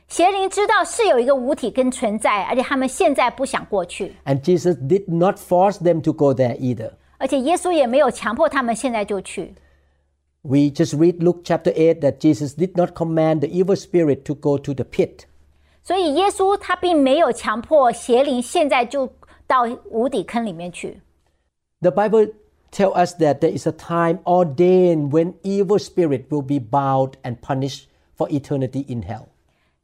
[0.07, 4.15] 邪灵知道是有一个无底坑存在，而且他们现在不想过去。
[4.25, 6.93] And Jesus did not force them to go there either.
[7.19, 9.53] 而且耶稣也没有强迫他们现在就去。
[10.41, 14.57] We just read Luke chapter 8 that Jesus did not command the evil spirit to go
[14.57, 15.25] to the pit.
[19.46, 21.00] 到无底坑里面去。
[21.80, 22.32] The Bible
[22.70, 27.36] tells us that there is a time ordained when evil spirit will be bound and
[27.40, 27.84] punished
[28.16, 29.26] for eternity in hell.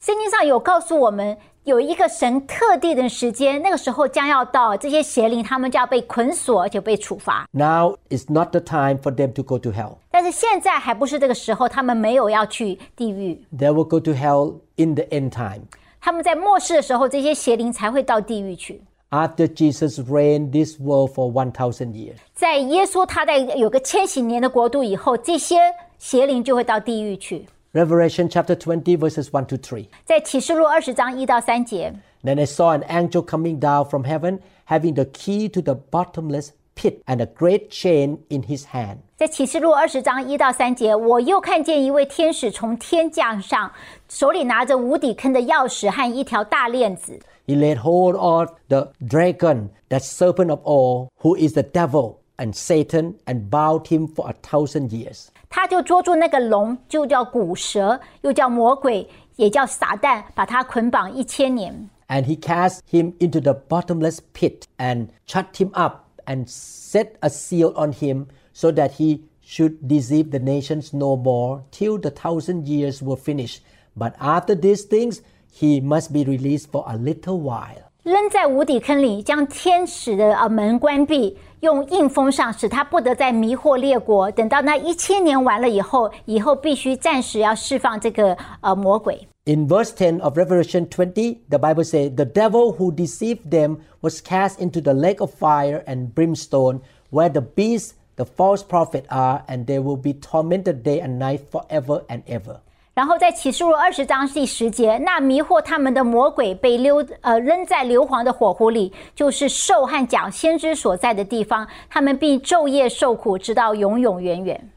[0.01, 7.49] 圣经上有告诉我们，有一个神特定的时间，那个时候将要到，这些邪灵他们就要被捆锁，而且被处罚。
[7.53, 9.97] Now is not the time for them to go to hell.
[10.11, 15.63] 但是现在还不是这个时候，他们没有要去地狱， They will go to hell in the end time.
[16.03, 18.83] 他们在末世的时候，这些邪灵才会到地狱去。
[19.11, 22.17] After Jesus reigned this world for 1,000 years.
[22.35, 25.57] 在耶稣他在有个千禧年的国度以后，这些
[25.99, 27.47] 邪灵就会到地狱去。
[27.73, 29.87] Revelation chapter 20, verses 1 to 3.
[30.05, 35.75] 在启示录二十章一到三节， Then I saw an angel coming down from heaven, having the key to the
[35.75, 38.97] bottomless pit and a great chain in his hand.
[39.17, 43.71] 在启示录二十章一到三节，我又看见一位天使从天降上，
[44.09, 47.21] 手里拿着无底坑的钥匙和一条大链子。
[47.49, 52.55] He laid hold of the dragon, that serpent of all, who is the devil and
[52.55, 55.29] Satan, and bound him for a thousand years.
[55.51, 61.91] 他就捉住那个龙，就叫古蛇，又叫魔鬼，也叫撒旦，把他捆绑一千年。
[62.09, 67.29] And he cast him into the bottomless pit and shut him up and set a
[67.29, 72.67] seal on him so that he should deceive the nations no more till the thousand
[72.67, 73.61] years were finished.
[73.97, 75.23] But after these things,
[75.53, 77.91] he must be released for a little while.
[78.03, 84.31] 扔在无底坑里，将天使的呃门关闭，用印封上，使他不得再迷惑列国。
[84.33, 89.27] 等到那一千年完了以后，以后必须暂时要释放这个呃魔鬼。
[89.47, 94.21] In verse 10 of Revelation 20, the Bible says, The devil who deceived them was
[94.21, 99.43] cast into the lake of fire and brimstone, where the beast, the false prophet, are,
[99.49, 102.61] and they will be tormented day and night forever and ever.
[102.99, 114.71] 然后在启示录二十章第十节，那迷惑他们的魔鬼被溜呃扔在硫磺的火湖里，就是兽和假先知所在的地方，他们必昼夜受苦，直到永永远远。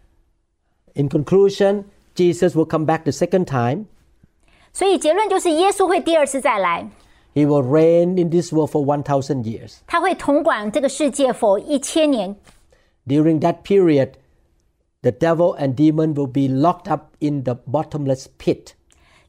[0.95, 1.83] In conclusion,
[2.15, 3.85] Jesus will come back the second time.
[4.73, 6.89] 所以结论就是，耶稣会第二次再来，
[7.35, 9.75] He will reign in this world for 1,000 years.
[9.85, 12.35] 他会统管这个世界否一千年。
[13.05, 14.13] During that period,
[15.01, 18.73] the devil and demon will be locked up in the bottomless pit.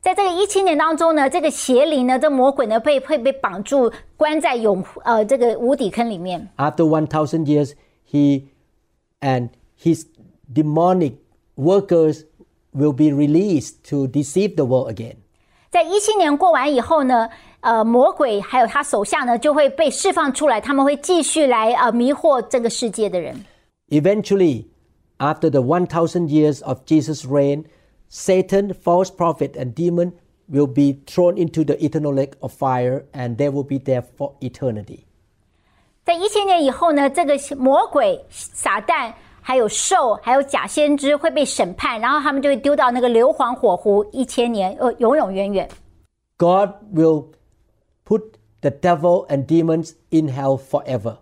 [0.01, 6.49] 在这个一千年当中呢，这个邪灵呢，这魔鬼呢被会被绑住，关在永呃这个无底坑里面。
[6.57, 7.73] After 1,000 years,
[8.11, 8.45] he
[9.21, 9.51] and
[9.83, 10.07] his
[10.55, 11.15] demonic
[11.57, 12.23] workers
[12.73, 15.17] will be released to deceive the world again.
[15.71, 17.29] 在一七年过完以后呢，
[17.61, 23.45] 呃，魔鬼还有他手下呢就会被释放出来，他们会继续来呃迷惑这个世界的人。
[23.89, 24.67] Eventually,
[25.19, 27.65] after the 1,000 years of Jesus' reign,
[28.09, 30.13] Satan, false prophet, and demon
[30.49, 34.33] will be thrown into the eternal lake of fire and they will be there for
[34.41, 35.05] eternity.
[36.05, 45.69] 在一千年以后呢，这个魔鬼、撒旦、还有兽、还有假先知会被审判，然后他们就会丢到那个硫磺火湖一千年，呃，永永远远。
[46.39, 47.27] God will
[48.07, 48.23] put
[48.63, 51.19] the devil and demons in hell forever.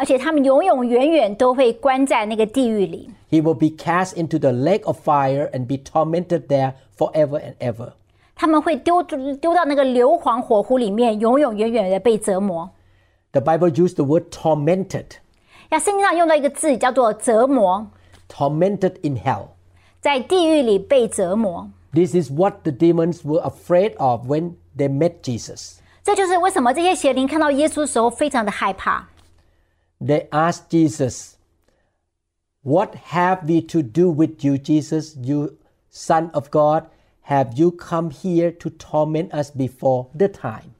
[0.00, 3.10] 而且他们永永远远都会关在那个地狱里。
[3.30, 7.54] He will be cast into the lake of fire and be tormented there forever and
[7.58, 7.92] ever.
[8.34, 12.70] 他们会丢丢到那个硫磺火湖里面，永永远远的被折磨。
[13.32, 15.06] The Bible used the word tormented,
[15.70, 17.86] 那圣经上用到一个字叫做折磨，
[18.28, 19.48] tormented in hell.
[20.00, 21.70] 在地狱里被折磨。
[21.92, 25.78] This is what the demons were afraid of when they met Jesus.
[26.04, 29.08] 这就是为什么这些邪灵看到耶稣的时候非常的害怕。
[30.00, 31.36] They asked Jesus,
[32.62, 35.56] What have we to do with you, Jesus, you
[35.88, 36.86] Son of God?
[37.22, 40.74] Have you come here to torment us before the time?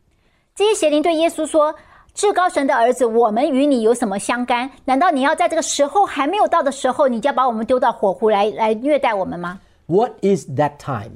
[0.54, 4.70] 这些邪灵对耶稣说：“至高神的儿子，我们与你有什么相干？
[4.84, 11.12] 难道你要在这个时候还没有到的时候，你就要把我们丢到火湖来来虐待我们吗 What is that time?？”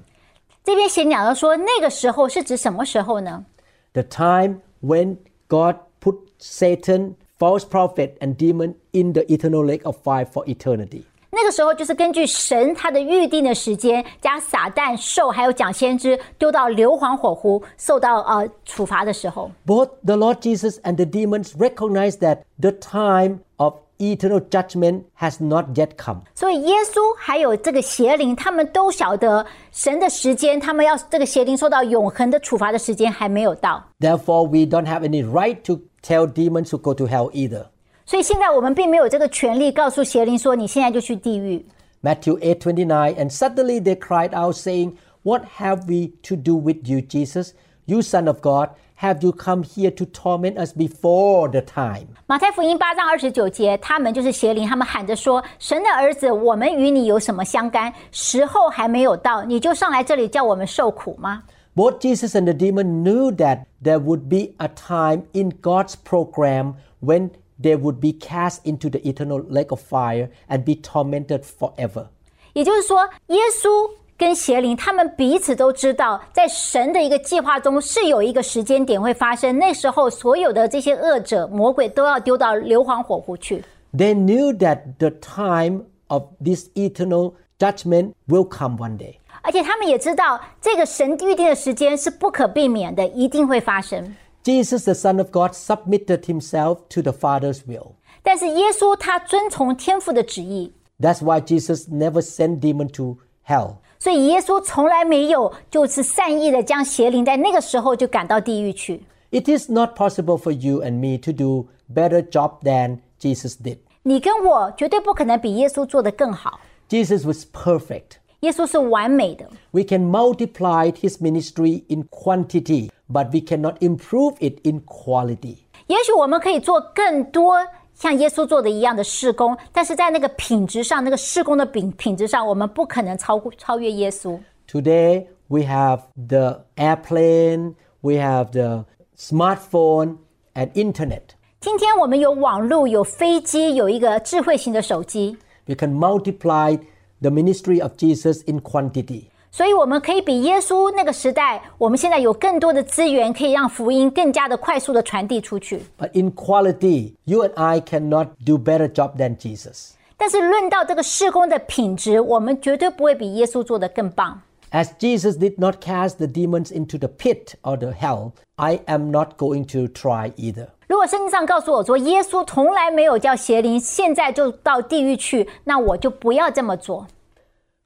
[0.62, 3.44] 这边邪灵讲到说，那个时候是指什么时候呢？
[3.92, 5.16] The time when
[5.48, 11.02] God put Satan, false prophet and demon in the eternal lake of fire for eternity.
[11.32, 19.50] 那个时候就是根据神他的预定的时间，将撒旦、兽还有假先知丢到硫磺火湖，受到呃处罚的时候。
[19.64, 25.44] Both the Lord Jesus and the demons recognize that the time of eternal judgment has
[25.44, 26.22] not yet come.
[26.34, 33.84] 所以耶稣还有这个邪灵，他们都晓得神的时间，他们要这个邪灵受到永恒的处罚的时间还没有到。
[34.00, 37.66] Therefore, we don't have any right to tell demons to go to hell either.
[38.06, 41.64] 所以现在我们并没有这个权利告诉邪灵说你现在就去地狱。
[42.02, 47.02] Matthew 8:29 and suddenly they cried out saying, "What have we to do with you,
[47.02, 47.50] Jesus,
[47.84, 48.70] you son of God?
[49.04, 57.92] Have you come here to torment us before the time?" 马太福音八章二十九节，他们就是邪灵，他们喊着说：“神的儿子，我们与你有什么相干？
[58.12, 61.42] 时候还没有到，你就上来这里叫我们受苦吗？”
[61.74, 66.74] Both Jesus and the demon knew that there would be a time in God's program
[67.00, 67.30] when
[67.62, 72.08] they would be cast into the eternal lake of fire and be tormented forever.
[72.52, 83.64] 也就是说，耶稣 跟邪灵他们彼此都知道，在神的一个计划中是有一个时间点会发生，那时候所有的这些恶者、魔鬼都要丢到硫磺火湖去。
[83.96, 89.14] They knew that the time of this eternal judgment will come one day.
[89.42, 94.14] 而且他们也知道，这个神预定的时间是不可避免的，一定会发生。
[94.44, 97.92] Jesus, the Son of God, submitted himself to the Father's will.
[98.22, 103.76] 但是耶稣他遵从天父的旨意， That's why Jesus never sent demon to hell.
[104.04, 109.02] 所以耶稣从来没有就是善意的将邪灵在那个时候就赶到地狱去。
[109.30, 113.78] It is not possible for you and me to do better job than Jesus did.
[114.02, 116.58] 你跟我绝对不可能比耶稣做得更好。
[116.88, 118.16] Jesus was perfect.
[118.40, 125.58] 耶稣是完美的， We can multiply his ministry in quantity, but we cannot improve it in quality.
[125.88, 127.58] 也许我们可以做更多
[127.95, 134.37] 像耶稣做的一样的事工，但是在那个品质上，那个事工的品品质上，我们不可能超过超越耶稣。
[134.67, 138.85] Today, we have the airplane, we have the
[139.17, 140.17] smartphone,
[140.53, 141.21] and internet.
[141.61, 146.79] 今天我们有网络，有飞机，有一个智慧型的手机，We can multiply
[147.21, 149.25] the ministry of Jesus in quantity.
[149.54, 155.82] 所以我们可以比耶稣那个时代，我们现在有更多的资源，可以让福音更加的快速的传递出去。
[155.98, 159.90] But in quality, you and I cannot do better job than Jesus.
[160.16, 164.40] 但是论到这个事工的品质，我们绝对不会比耶稣做得更棒。
[164.70, 169.10] As Jesus did not cast the demons into the pit or the hell, I am
[169.10, 170.68] not going to try either.
[170.86, 177.04] 如果圣经上告诉我说耶稣从来没有叫邪灵现在就到地狱去，那我就不要这么做。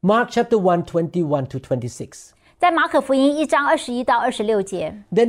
[0.02, 2.34] Mark chapter 1, 21 to 26.
[2.62, 2.74] then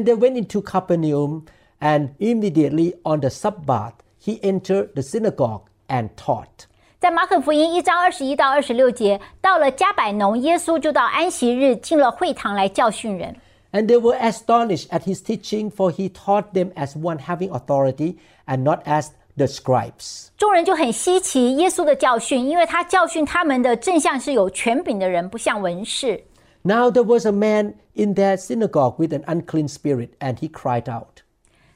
[0.04, 1.44] they went into Capernaum,
[1.80, 6.68] and immediately on the Sabbath he entered the synagogue and taught.
[7.00, 13.34] 在马可福音一章二十一到二十六节，到了迦百农，耶稣就到安息日进了会堂来教训人。
[13.72, 18.58] And they were astonished at his teaching, for he taught them as one having authority and
[18.58, 19.08] not as
[19.39, 20.27] the scribes.
[20.37, 26.23] 众人就很稀奇耶稣的教训，因为他教训他们的正像是有权柄的人，不像文士。
[26.63, 30.91] Now there was a man in their synagogue with an unclean spirit, and he cried
[30.91, 31.21] out,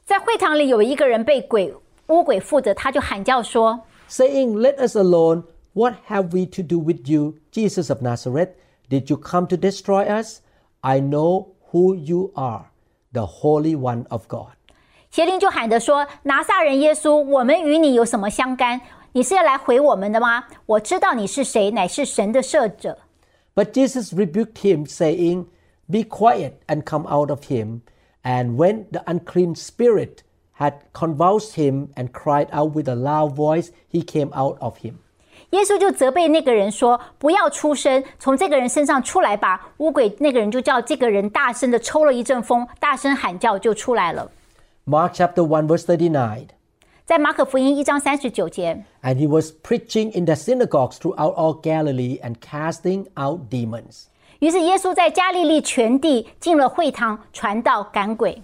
[0.05, 1.73] 在会堂里有一个人被鬼
[2.07, 5.43] 污鬼附着，他就喊叫说 saying, Let us alone.
[5.73, 8.49] What have we to do with you, Jesus of Nazareth?
[8.89, 10.39] Did you come to destroy us?
[10.81, 12.71] I know who you are,
[13.13, 14.53] the Holy One of God.：“
[15.14, 18.80] 邪灵就喊着说：“拿撒人耶稣，我们与你有什么相干？
[19.12, 20.42] 你是要来回我们的吗？
[20.66, 22.98] 我知道你是谁，乃是神的赦者。”
[23.54, 25.44] But Jesus rebuked him, saying,
[25.88, 27.82] "Be quiet and come out of him."
[28.24, 30.24] And when the unclean spirit
[30.58, 34.94] had convulsed him and cried out with a loud voice, he came out of him.
[35.50, 44.28] 耶稣就责备那个人说：“不要出声，从这个人身上出来吧。”污鬼那个人就叫这个人大声的抽了一阵风，大声喊叫就出来了。
[44.85, 46.47] Mark chapter 1, verse 39.
[47.05, 54.03] 在马可福音一章三十九节， And he was preaching in the synagogues throughout all Galilee and casting out demons.
[54.39, 58.41] 于是耶稣在加利利全地进了会堂，传道赶鬼。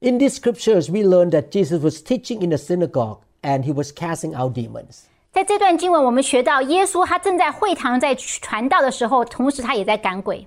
[0.00, 3.92] In these scriptures, we learn that Jesus was teaching in the synagogue and he was
[3.92, 5.02] casting out demons.
[5.30, 10.46] 在这段经文，我们学到耶稣他正在会堂在传道的时候，同时他也在赶鬼。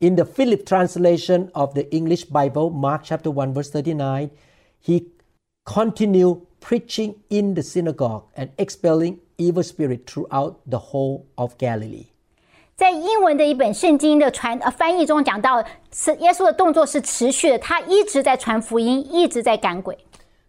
[0.00, 4.30] In the Philip translation of the English Bible, Mark chapter 1, verse 39,
[4.80, 5.08] he
[5.64, 12.06] continued preaching in the synagogue and expelling evil spirit throughout the whole of Galilee.
[12.76, 15.62] 在英文的一本圣经的传呃翻译中讲到，
[15.92, 19.98] 是耶稣的动作是持续的，他一直在传福音，一直在赶鬼。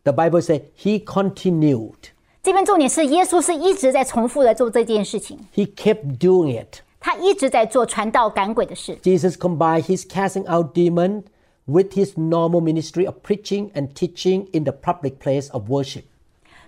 [0.03, 1.95] The Bible says he continued.
[2.41, 6.77] 这边重点是耶稣是一直在重复的做这件事情， He kept doing it.
[7.06, 8.96] 他一直在做传道赶鬼的事。
[8.96, 11.22] Jesus combined his casting out demon
[11.64, 16.02] with his normal ministry of preaching and teaching in the public place of worship.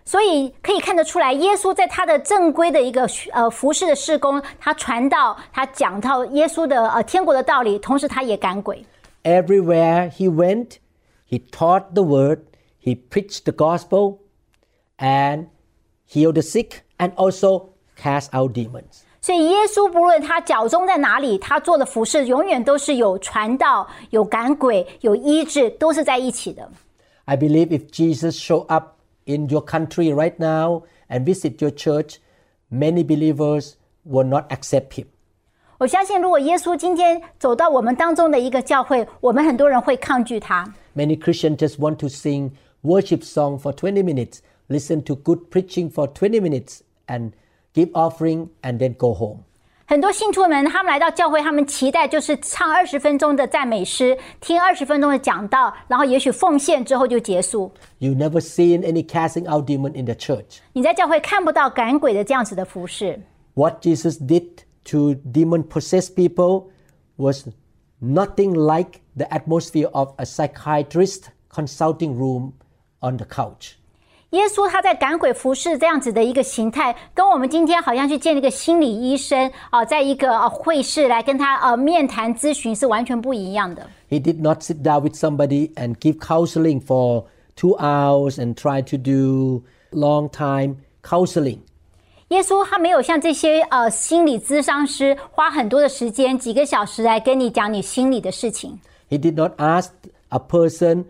[0.04, 8.86] 所以可以看得出来，耶稣在他的正规的一个呃服侍的事工，他传道，他讲到耶稣的呃天国的道理，同时他也赶鬼。
[9.24, 10.76] Everywhere he went,
[11.28, 12.42] he taught the word,
[12.80, 14.18] he preached the gospel,
[14.98, 15.46] and
[16.08, 17.70] healed the sick, and also
[18.00, 19.02] cast out demons.
[19.20, 26.70] 所以耶稣不论他脚中在哪里，他做的服侍永远都是有传道、有赶鬼、有医治，都是在一起的。
[27.24, 32.16] I believe if Jesus show up in your country right now and visit your church,
[32.70, 33.72] many believers
[34.08, 35.06] will not accept him.
[35.78, 40.64] 我相信，如果耶稣今天走到我们当中的一个教会，我们很多人会抗拒他。
[40.96, 42.50] Many Christians just want to sing
[42.82, 44.38] worship song for 20 minutes,
[44.68, 47.32] listen to good preaching for 20 minutes, and
[47.78, 49.44] give offering, and then go home.
[49.86, 57.72] 很多信徒们，他们来到教会，他们期待就是唱二十分钟的赞美诗，听二十分钟的讲道，然后也许奉献之后就结束。
[57.98, 60.58] You never seen any casting out demon in the church。
[60.72, 63.18] 你在教会看不到赶鬼的这样子的服侍。
[63.54, 66.66] What Jesus did to demon-possessed people
[67.16, 67.46] was
[68.02, 72.52] nothing like the atmosphere of a psychiatrist consulting room
[73.00, 73.77] on the couch.
[74.30, 83.88] 耶稣他在赶鬼服侍这样子的一个形态，跟我们今天好像去见一个心理医生啊、在一个呃会室来跟他呃面谈咨询是完全不一样的。
[84.10, 87.24] He did not sit down with somebody and give counseling for
[87.56, 89.62] two hours and try to do
[89.92, 91.60] long time counseling.
[92.28, 98.78] 耶稣他没有像这些呃心理咨商师花很多的时间几个小时来跟你讲你心里的事情。
[99.08, 99.88] He did not ask
[100.28, 101.04] a person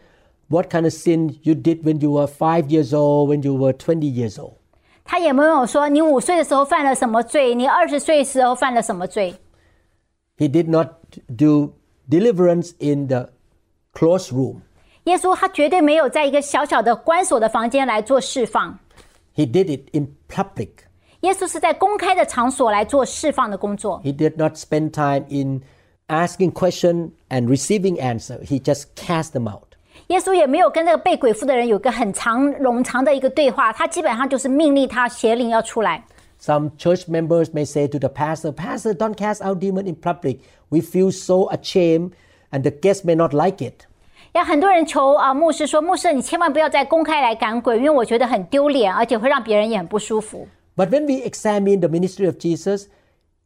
[0.50, 3.74] what kind of sin you did when you were five years old, when you were
[3.74, 4.56] 20 years old.
[5.04, 9.36] 他也没有说你五岁的时候犯了什么罪，你二十岁的时候犯了什么罪。
[10.38, 10.88] He did not
[11.38, 11.74] do
[12.10, 13.30] deliverance in the
[13.94, 14.62] closed room.
[15.04, 18.80] 耶稣他绝对没有在一个小小的关锁的房间来做释放，
[19.36, 20.70] He did it in public.
[21.22, 24.02] 耶稣是在公开的场所来做释放的工作。
[24.04, 25.62] He did not spend time in
[26.08, 28.40] asking question and receiving answer.
[28.44, 29.67] He just cast them out.
[30.08, 36.04] 耶稣也没有跟那个被鬼附的人有个很长冗长的一个对话，他基本上就是命令他邪灵要出来。
[36.42, 40.40] Some church members may say to the pastor, Pastor, don't cast out demon in public.
[40.70, 42.12] We feel so ashamed
[42.52, 43.86] and the guests may not like it.
[44.34, 50.48] 也很多人求啊牧师说，牧师你千万不要再公开来赶鬼，因为我觉得很丢脸，而且会让别人也很不舒服。
[50.76, 52.88] But when we examine the ministry of Jesus,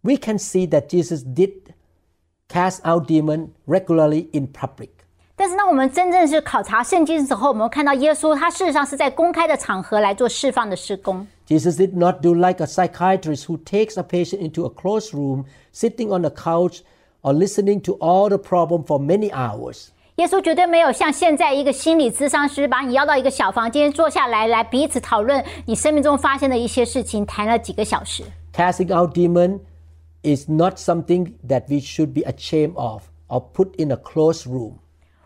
[0.01, 1.51] we can see that Jesus did
[2.47, 4.89] cast out demon regularly in public.
[5.41, 11.27] 但是当我们真正是考察圣经的时候，我们看到耶稣他事实上是在公开的场合来做释放的施工。
[11.47, 15.45] Jesus did not do like a psychiatrist who takes a patient into a closed room,
[15.71, 16.79] sitting on a couch,
[17.21, 19.89] or listening to all the problem for many hours.
[20.15, 28.23] 耶稣绝对没有像现在一个心理咨商师把你邀到一个小房间坐下来，来彼此讨论你生命中发生的一些事情，谈了几个小时。
[28.55, 29.59] Casting out demon
[30.23, 34.79] is not something that we should be ashamed of or put in a closed room.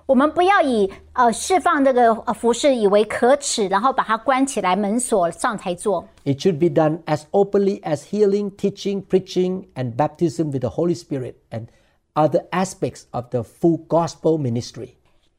[0.06, 6.06] 我们不要以呃释放这个呃服饰以为可耻，然后把它关起来门锁上才做。
[6.26, 10.96] It should be done as openly as healing, teaching, preaching, and baptism with the Holy
[10.96, 11.68] Spirit and
[12.14, 14.95] other aspects of the full gospel ministry.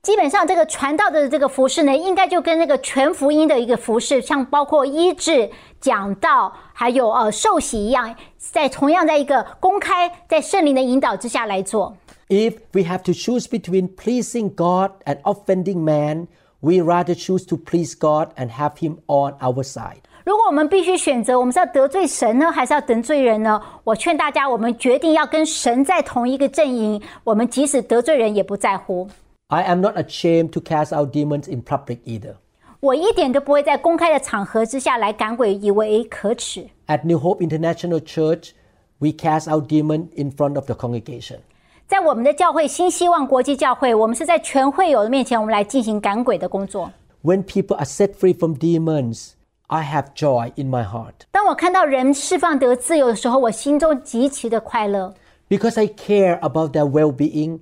[0.08, 5.50] 基本上，这个传道的这个服饰呢，应该就跟那个全福音的一个服饰，像包括医治、
[5.82, 11.94] 讲道，还有呃受洗一样，在同样在一个公开，在圣灵的引导之下来做。
[12.30, 16.28] If we have to choose between pleasing God and offending man,
[16.62, 19.98] we rather choose to please God and have Him on our side.
[20.24, 23.62] 如果我们必须选择，我们是要得罪神呢，还是要得罪人呢？
[23.84, 29.06] 我劝大家，我们决定要跟神在同一个阵营，我们即使得罪人也不在乎。
[29.49, 32.37] I am not ashamed to cast out demons in public either.
[32.81, 36.67] 我一点都不会在公开的场合之下来赶鬼，以为可耻。
[36.87, 38.51] At New Hope International Church,
[38.99, 41.39] we cast out demons in front of the congregation.
[41.87, 46.91] 在我们的教会新希望国际教会，我们是在全会友的面前，我们来进行赶鬼的工作。
[47.23, 49.33] When people are set free from demons,
[49.67, 55.15] I have joy in my heart 当我看到人释放得自由的时候，我心中极其的快乐，
[55.49, 57.61] because I care about their well being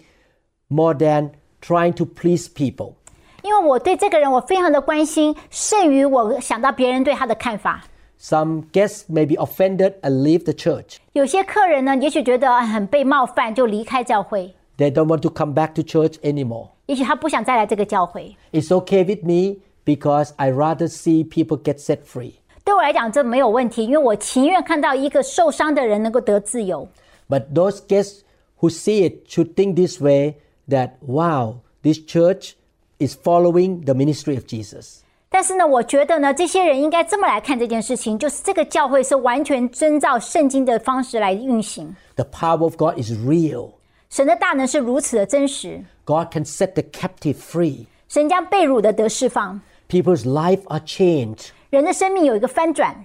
[0.69, 1.33] more than
[1.65, 2.95] trying to please people.
[3.43, 7.85] 因为我对这个人我非常的关心，胜于我想到别人对他的看法。
[8.21, 10.97] Some guests may be offended and leave the church.
[11.13, 16.69] 有些客人呢，也许觉得很被冒犯，就离开教会； They don't want to come back to church anymore.
[16.85, 18.37] 也许他不想再来这个教会。
[18.53, 22.33] It's okay with me because I rather see people get set free.
[22.63, 26.87] 对我来讲，这没有问题，因为我情愿看到一个受伤的人能够得自由。
[27.27, 28.21] But those guests
[28.59, 30.35] who see it should think this way
[30.69, 32.53] that, wow, this church
[32.99, 34.99] is following the ministry of Jesus.
[35.29, 41.95] 但是呢，我觉得呢，这些人应该这么来看这件事情，就是这个教会是完全遵照圣经的方式来运行。
[42.17, 43.71] The power of God is real.
[44.09, 47.87] 神的大能是如此的真实， God can set the captive free.
[48.09, 51.51] 神将被掳的得释放， People's life are changed.
[51.71, 53.05] 人的生命有一个翻转，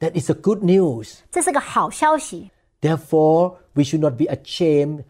[0.00, 1.18] That is a good news.
[1.30, 2.50] 这是个好消息。
[2.80, 5.04] Therefore, we should not be ashamed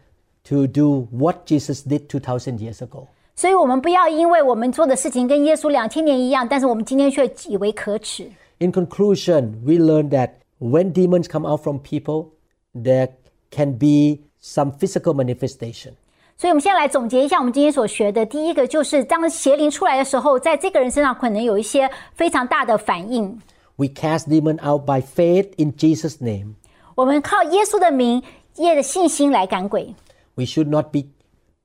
[0.45, 3.07] to do what Jesus did 2,000 years ago.
[3.35, 8.27] 所以，我们不要因为我们做的事情跟耶稣两千年一样，但是我们今天却以为可耻。
[8.59, 12.29] In conclusion, we learn that when demons come out from people,
[12.73, 13.09] there
[13.51, 15.91] can be some physical manifestation.
[16.35, 18.25] 所以，我们现在来总结一下我们今天所学的。
[18.25, 23.39] 第一个就是，当邪灵出来的时候，在这个人身上可能有一些非常大的反应。
[23.75, 26.55] We cast demon out by faith in Jesus' name.
[26.95, 28.23] 我们靠耶稣的名、
[28.55, 29.93] 耶的信心来赶鬼。
[30.35, 31.09] We should not be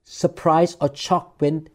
[0.04, 1.66] surprised or shocked when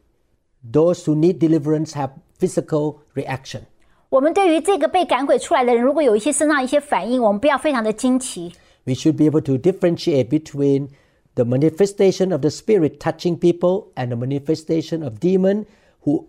[0.63, 3.61] those who need deliverance have physical reaction.
[4.09, 8.53] 我们对于这个被赶鬼出来的人，如果有一些身上一些反应，我们不要非常的惊奇。
[8.85, 10.89] We should be able to differentiate between
[11.35, 15.65] the manifestation of the Spirit touching people and the manifestation of demon
[16.05, 16.25] who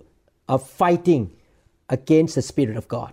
[0.46, 1.28] are fighting
[1.86, 3.12] against the Spirit of God.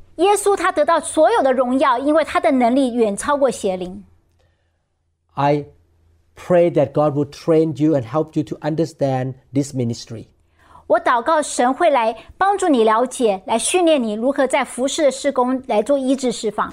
[0.16, 4.04] 耶稣他得到所有的荣耀，因为他的能力远超过邪灵。
[5.34, 5.66] I
[6.34, 10.26] pray that God will train you and help you to understand this ministry.
[10.86, 16.72] 我祷告神会来帮助你了解，来训练你如何在服侍的施工来做医治释放。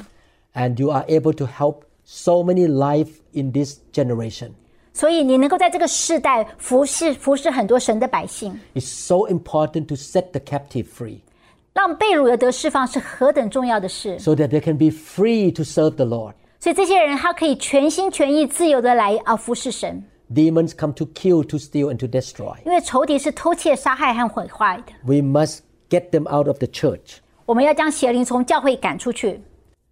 [0.53, 4.51] and you are able to help so many life in this generation.
[4.93, 11.21] 所以你能够在这个世代服侍服侍很多神的百姓， It's so important to set the captive free
[11.77, 14.17] 让被掳的得释放是何等重要的事。
[14.19, 16.33] so that they can be free to serve the Lord.
[16.59, 20.03] 所以这些人他可以全心全意、自由的来啊服侍神，
[20.33, 22.55] Demons come to kill, to steal, and to destroy.
[22.65, 24.93] 因为仇敌是偷窃、杀害和毁坏的。
[25.03, 25.59] We must
[25.89, 27.17] get them out of the church.
[27.45, 29.41] 我们要将邪灵从教会赶出去。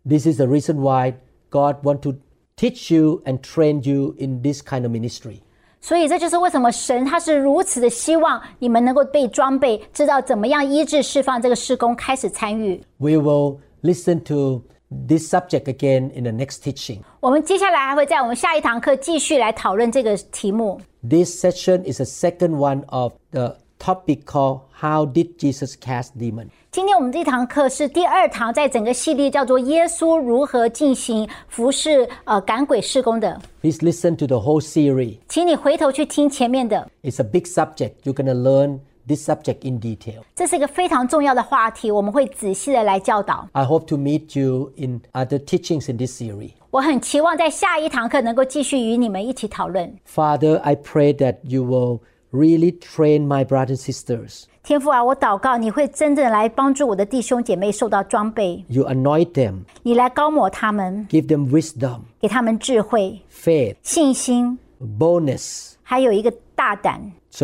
[0.07, 1.15] This is the reason why
[1.49, 2.13] God want to
[2.55, 5.41] teach you and train you in this kind of ministry.
[5.85, 12.79] 所以这就是为什么神他是如此的希望你们能够被装备，知道怎么样医治、释放这个施工，开始参与。
[12.97, 14.61] We will listen to
[15.07, 16.99] this subject again in the next teaching.
[17.19, 20.79] 我们接下来还会在我们下一堂课继续来讨论这个题目。
[21.01, 26.49] This session is the second one of the topic called How Did Jesus Cast Demons?
[26.71, 35.17] 今天我们这堂课是第二堂，在整个系列叫做“耶稣如何进行服侍呃赶鬼施工”的， Please listen to the whole series.
[35.27, 37.91] 请你回头去听前面的， It's a big subject.
[38.03, 40.21] You're going to learn this subject in detail.
[40.33, 43.49] 这是一个非常重要的话题，我们会仔细的来教导。
[43.51, 46.51] I hope to meet you in other teachings in this series.
[46.69, 49.93] 我很期望在下一堂课能够继续与你们一起讨论。
[50.07, 51.99] Father, I pray that you will
[52.31, 54.43] really train my brothers and sisters.
[54.66, 58.64] 天父啊，我祷告你会真正来帮助我的弟兄姐妹受到装备。
[58.66, 59.60] You anoint them.
[59.84, 61.06] 你来膏抹他们。
[61.08, 62.00] Give them wisdom.
[62.20, 63.20] 给他们智慧。
[63.30, 63.76] Faith.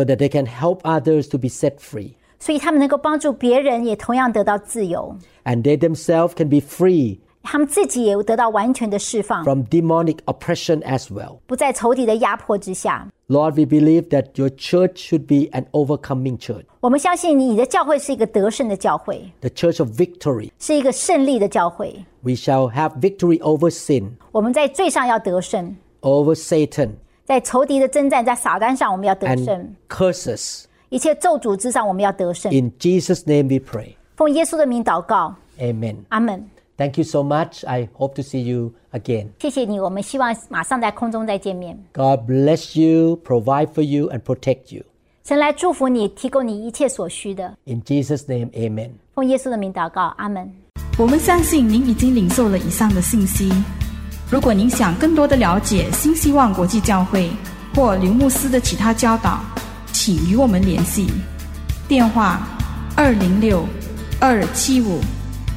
[0.03, 2.11] that they can help others to be set free.
[2.39, 5.15] 所以他们能够帮助别人，也同样得到自由。
[5.45, 7.19] And they themselves can be free.
[7.41, 11.37] 他们自己也得到完全的释放，from demonic oppression as well.
[11.45, 13.07] 不在仇敌的压迫之下。
[13.28, 20.50] Lord, we believe that your church should be an overcoming church, 我们相信你的教会是一个得胜的教会， the church of victory.
[20.58, 22.04] 是一个胜利的教会。
[22.22, 26.92] We shall have victory over sin, 我们在罪上要得胜， over Satan,
[27.24, 30.64] 在仇敌的征战，在撒旦上我们要得胜 and，curses.
[30.88, 32.50] 一切咒诅之上我们要得胜。
[32.50, 33.96] In Jesus' name we pray.
[34.16, 35.96] 奉耶稣的名祷告， Amen.
[36.08, 36.48] 阿门。
[36.76, 37.64] Thank you so much.
[37.66, 39.28] I hope to see you again.
[39.40, 41.76] 谢谢你，我们希望马上在空中再见面。
[41.92, 44.84] God bless you, provide for you, and protect you.
[45.24, 47.56] 神来祝福你，提供你一切所需的。
[47.64, 48.90] In Jesus' name, amen.
[49.14, 50.50] 奉耶稣的名祷告，阿门。
[50.96, 53.52] 我们相信您已经领受了以上的信息。
[54.30, 57.28] 如果您想更多的了解新希望国际教会
[57.74, 59.40] 或刘牧师的其他教导，
[59.92, 61.08] 请与我们联系。
[61.88, 62.40] 电话：
[62.96, 63.64] 二零六
[64.20, 64.98] 二七五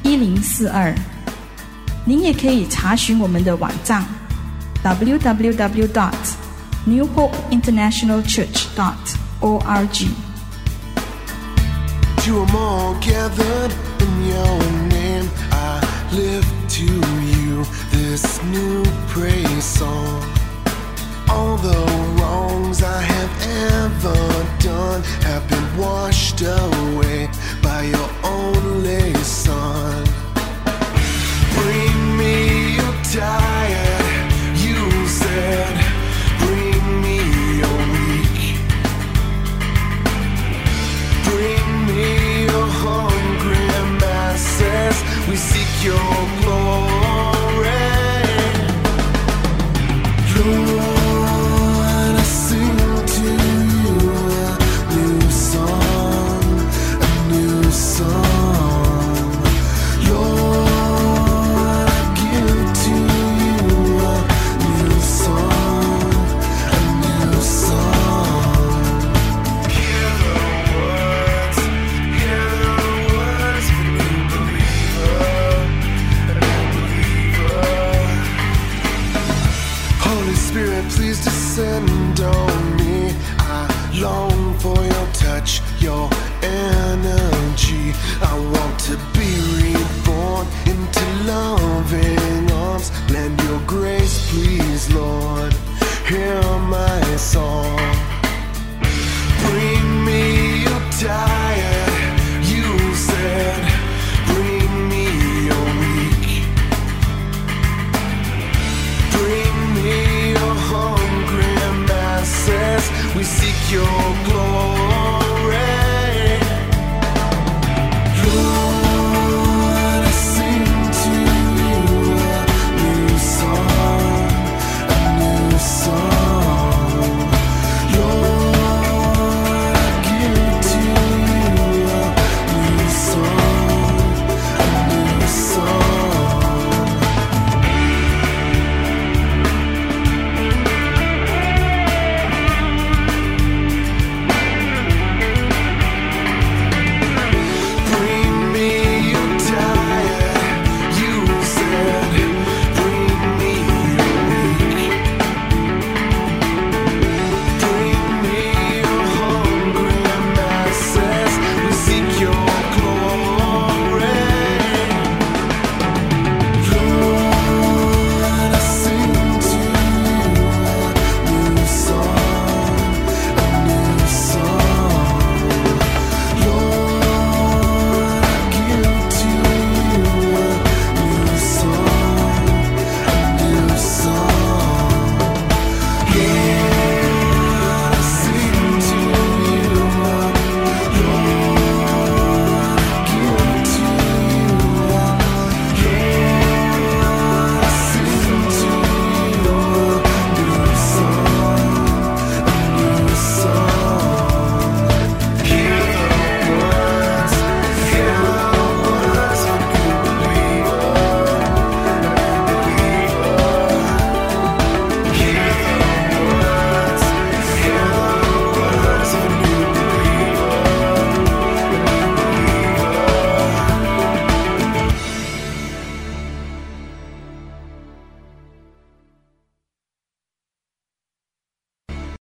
[0.06, 0.94] 一零四二
[2.04, 4.06] 您也可以查询我们的网站
[4.84, 6.14] www dot
[6.84, 8.94] new hope international church dot
[9.40, 10.06] org
[12.18, 15.80] to a more gathered in your name i
[16.12, 20.45] live to you this new praise song
[21.28, 21.80] All the
[22.18, 23.32] wrongs I have
[23.74, 24.20] ever
[24.60, 27.28] done have been washed away
[27.62, 30.04] by your only son.
[31.54, 31.95] Bring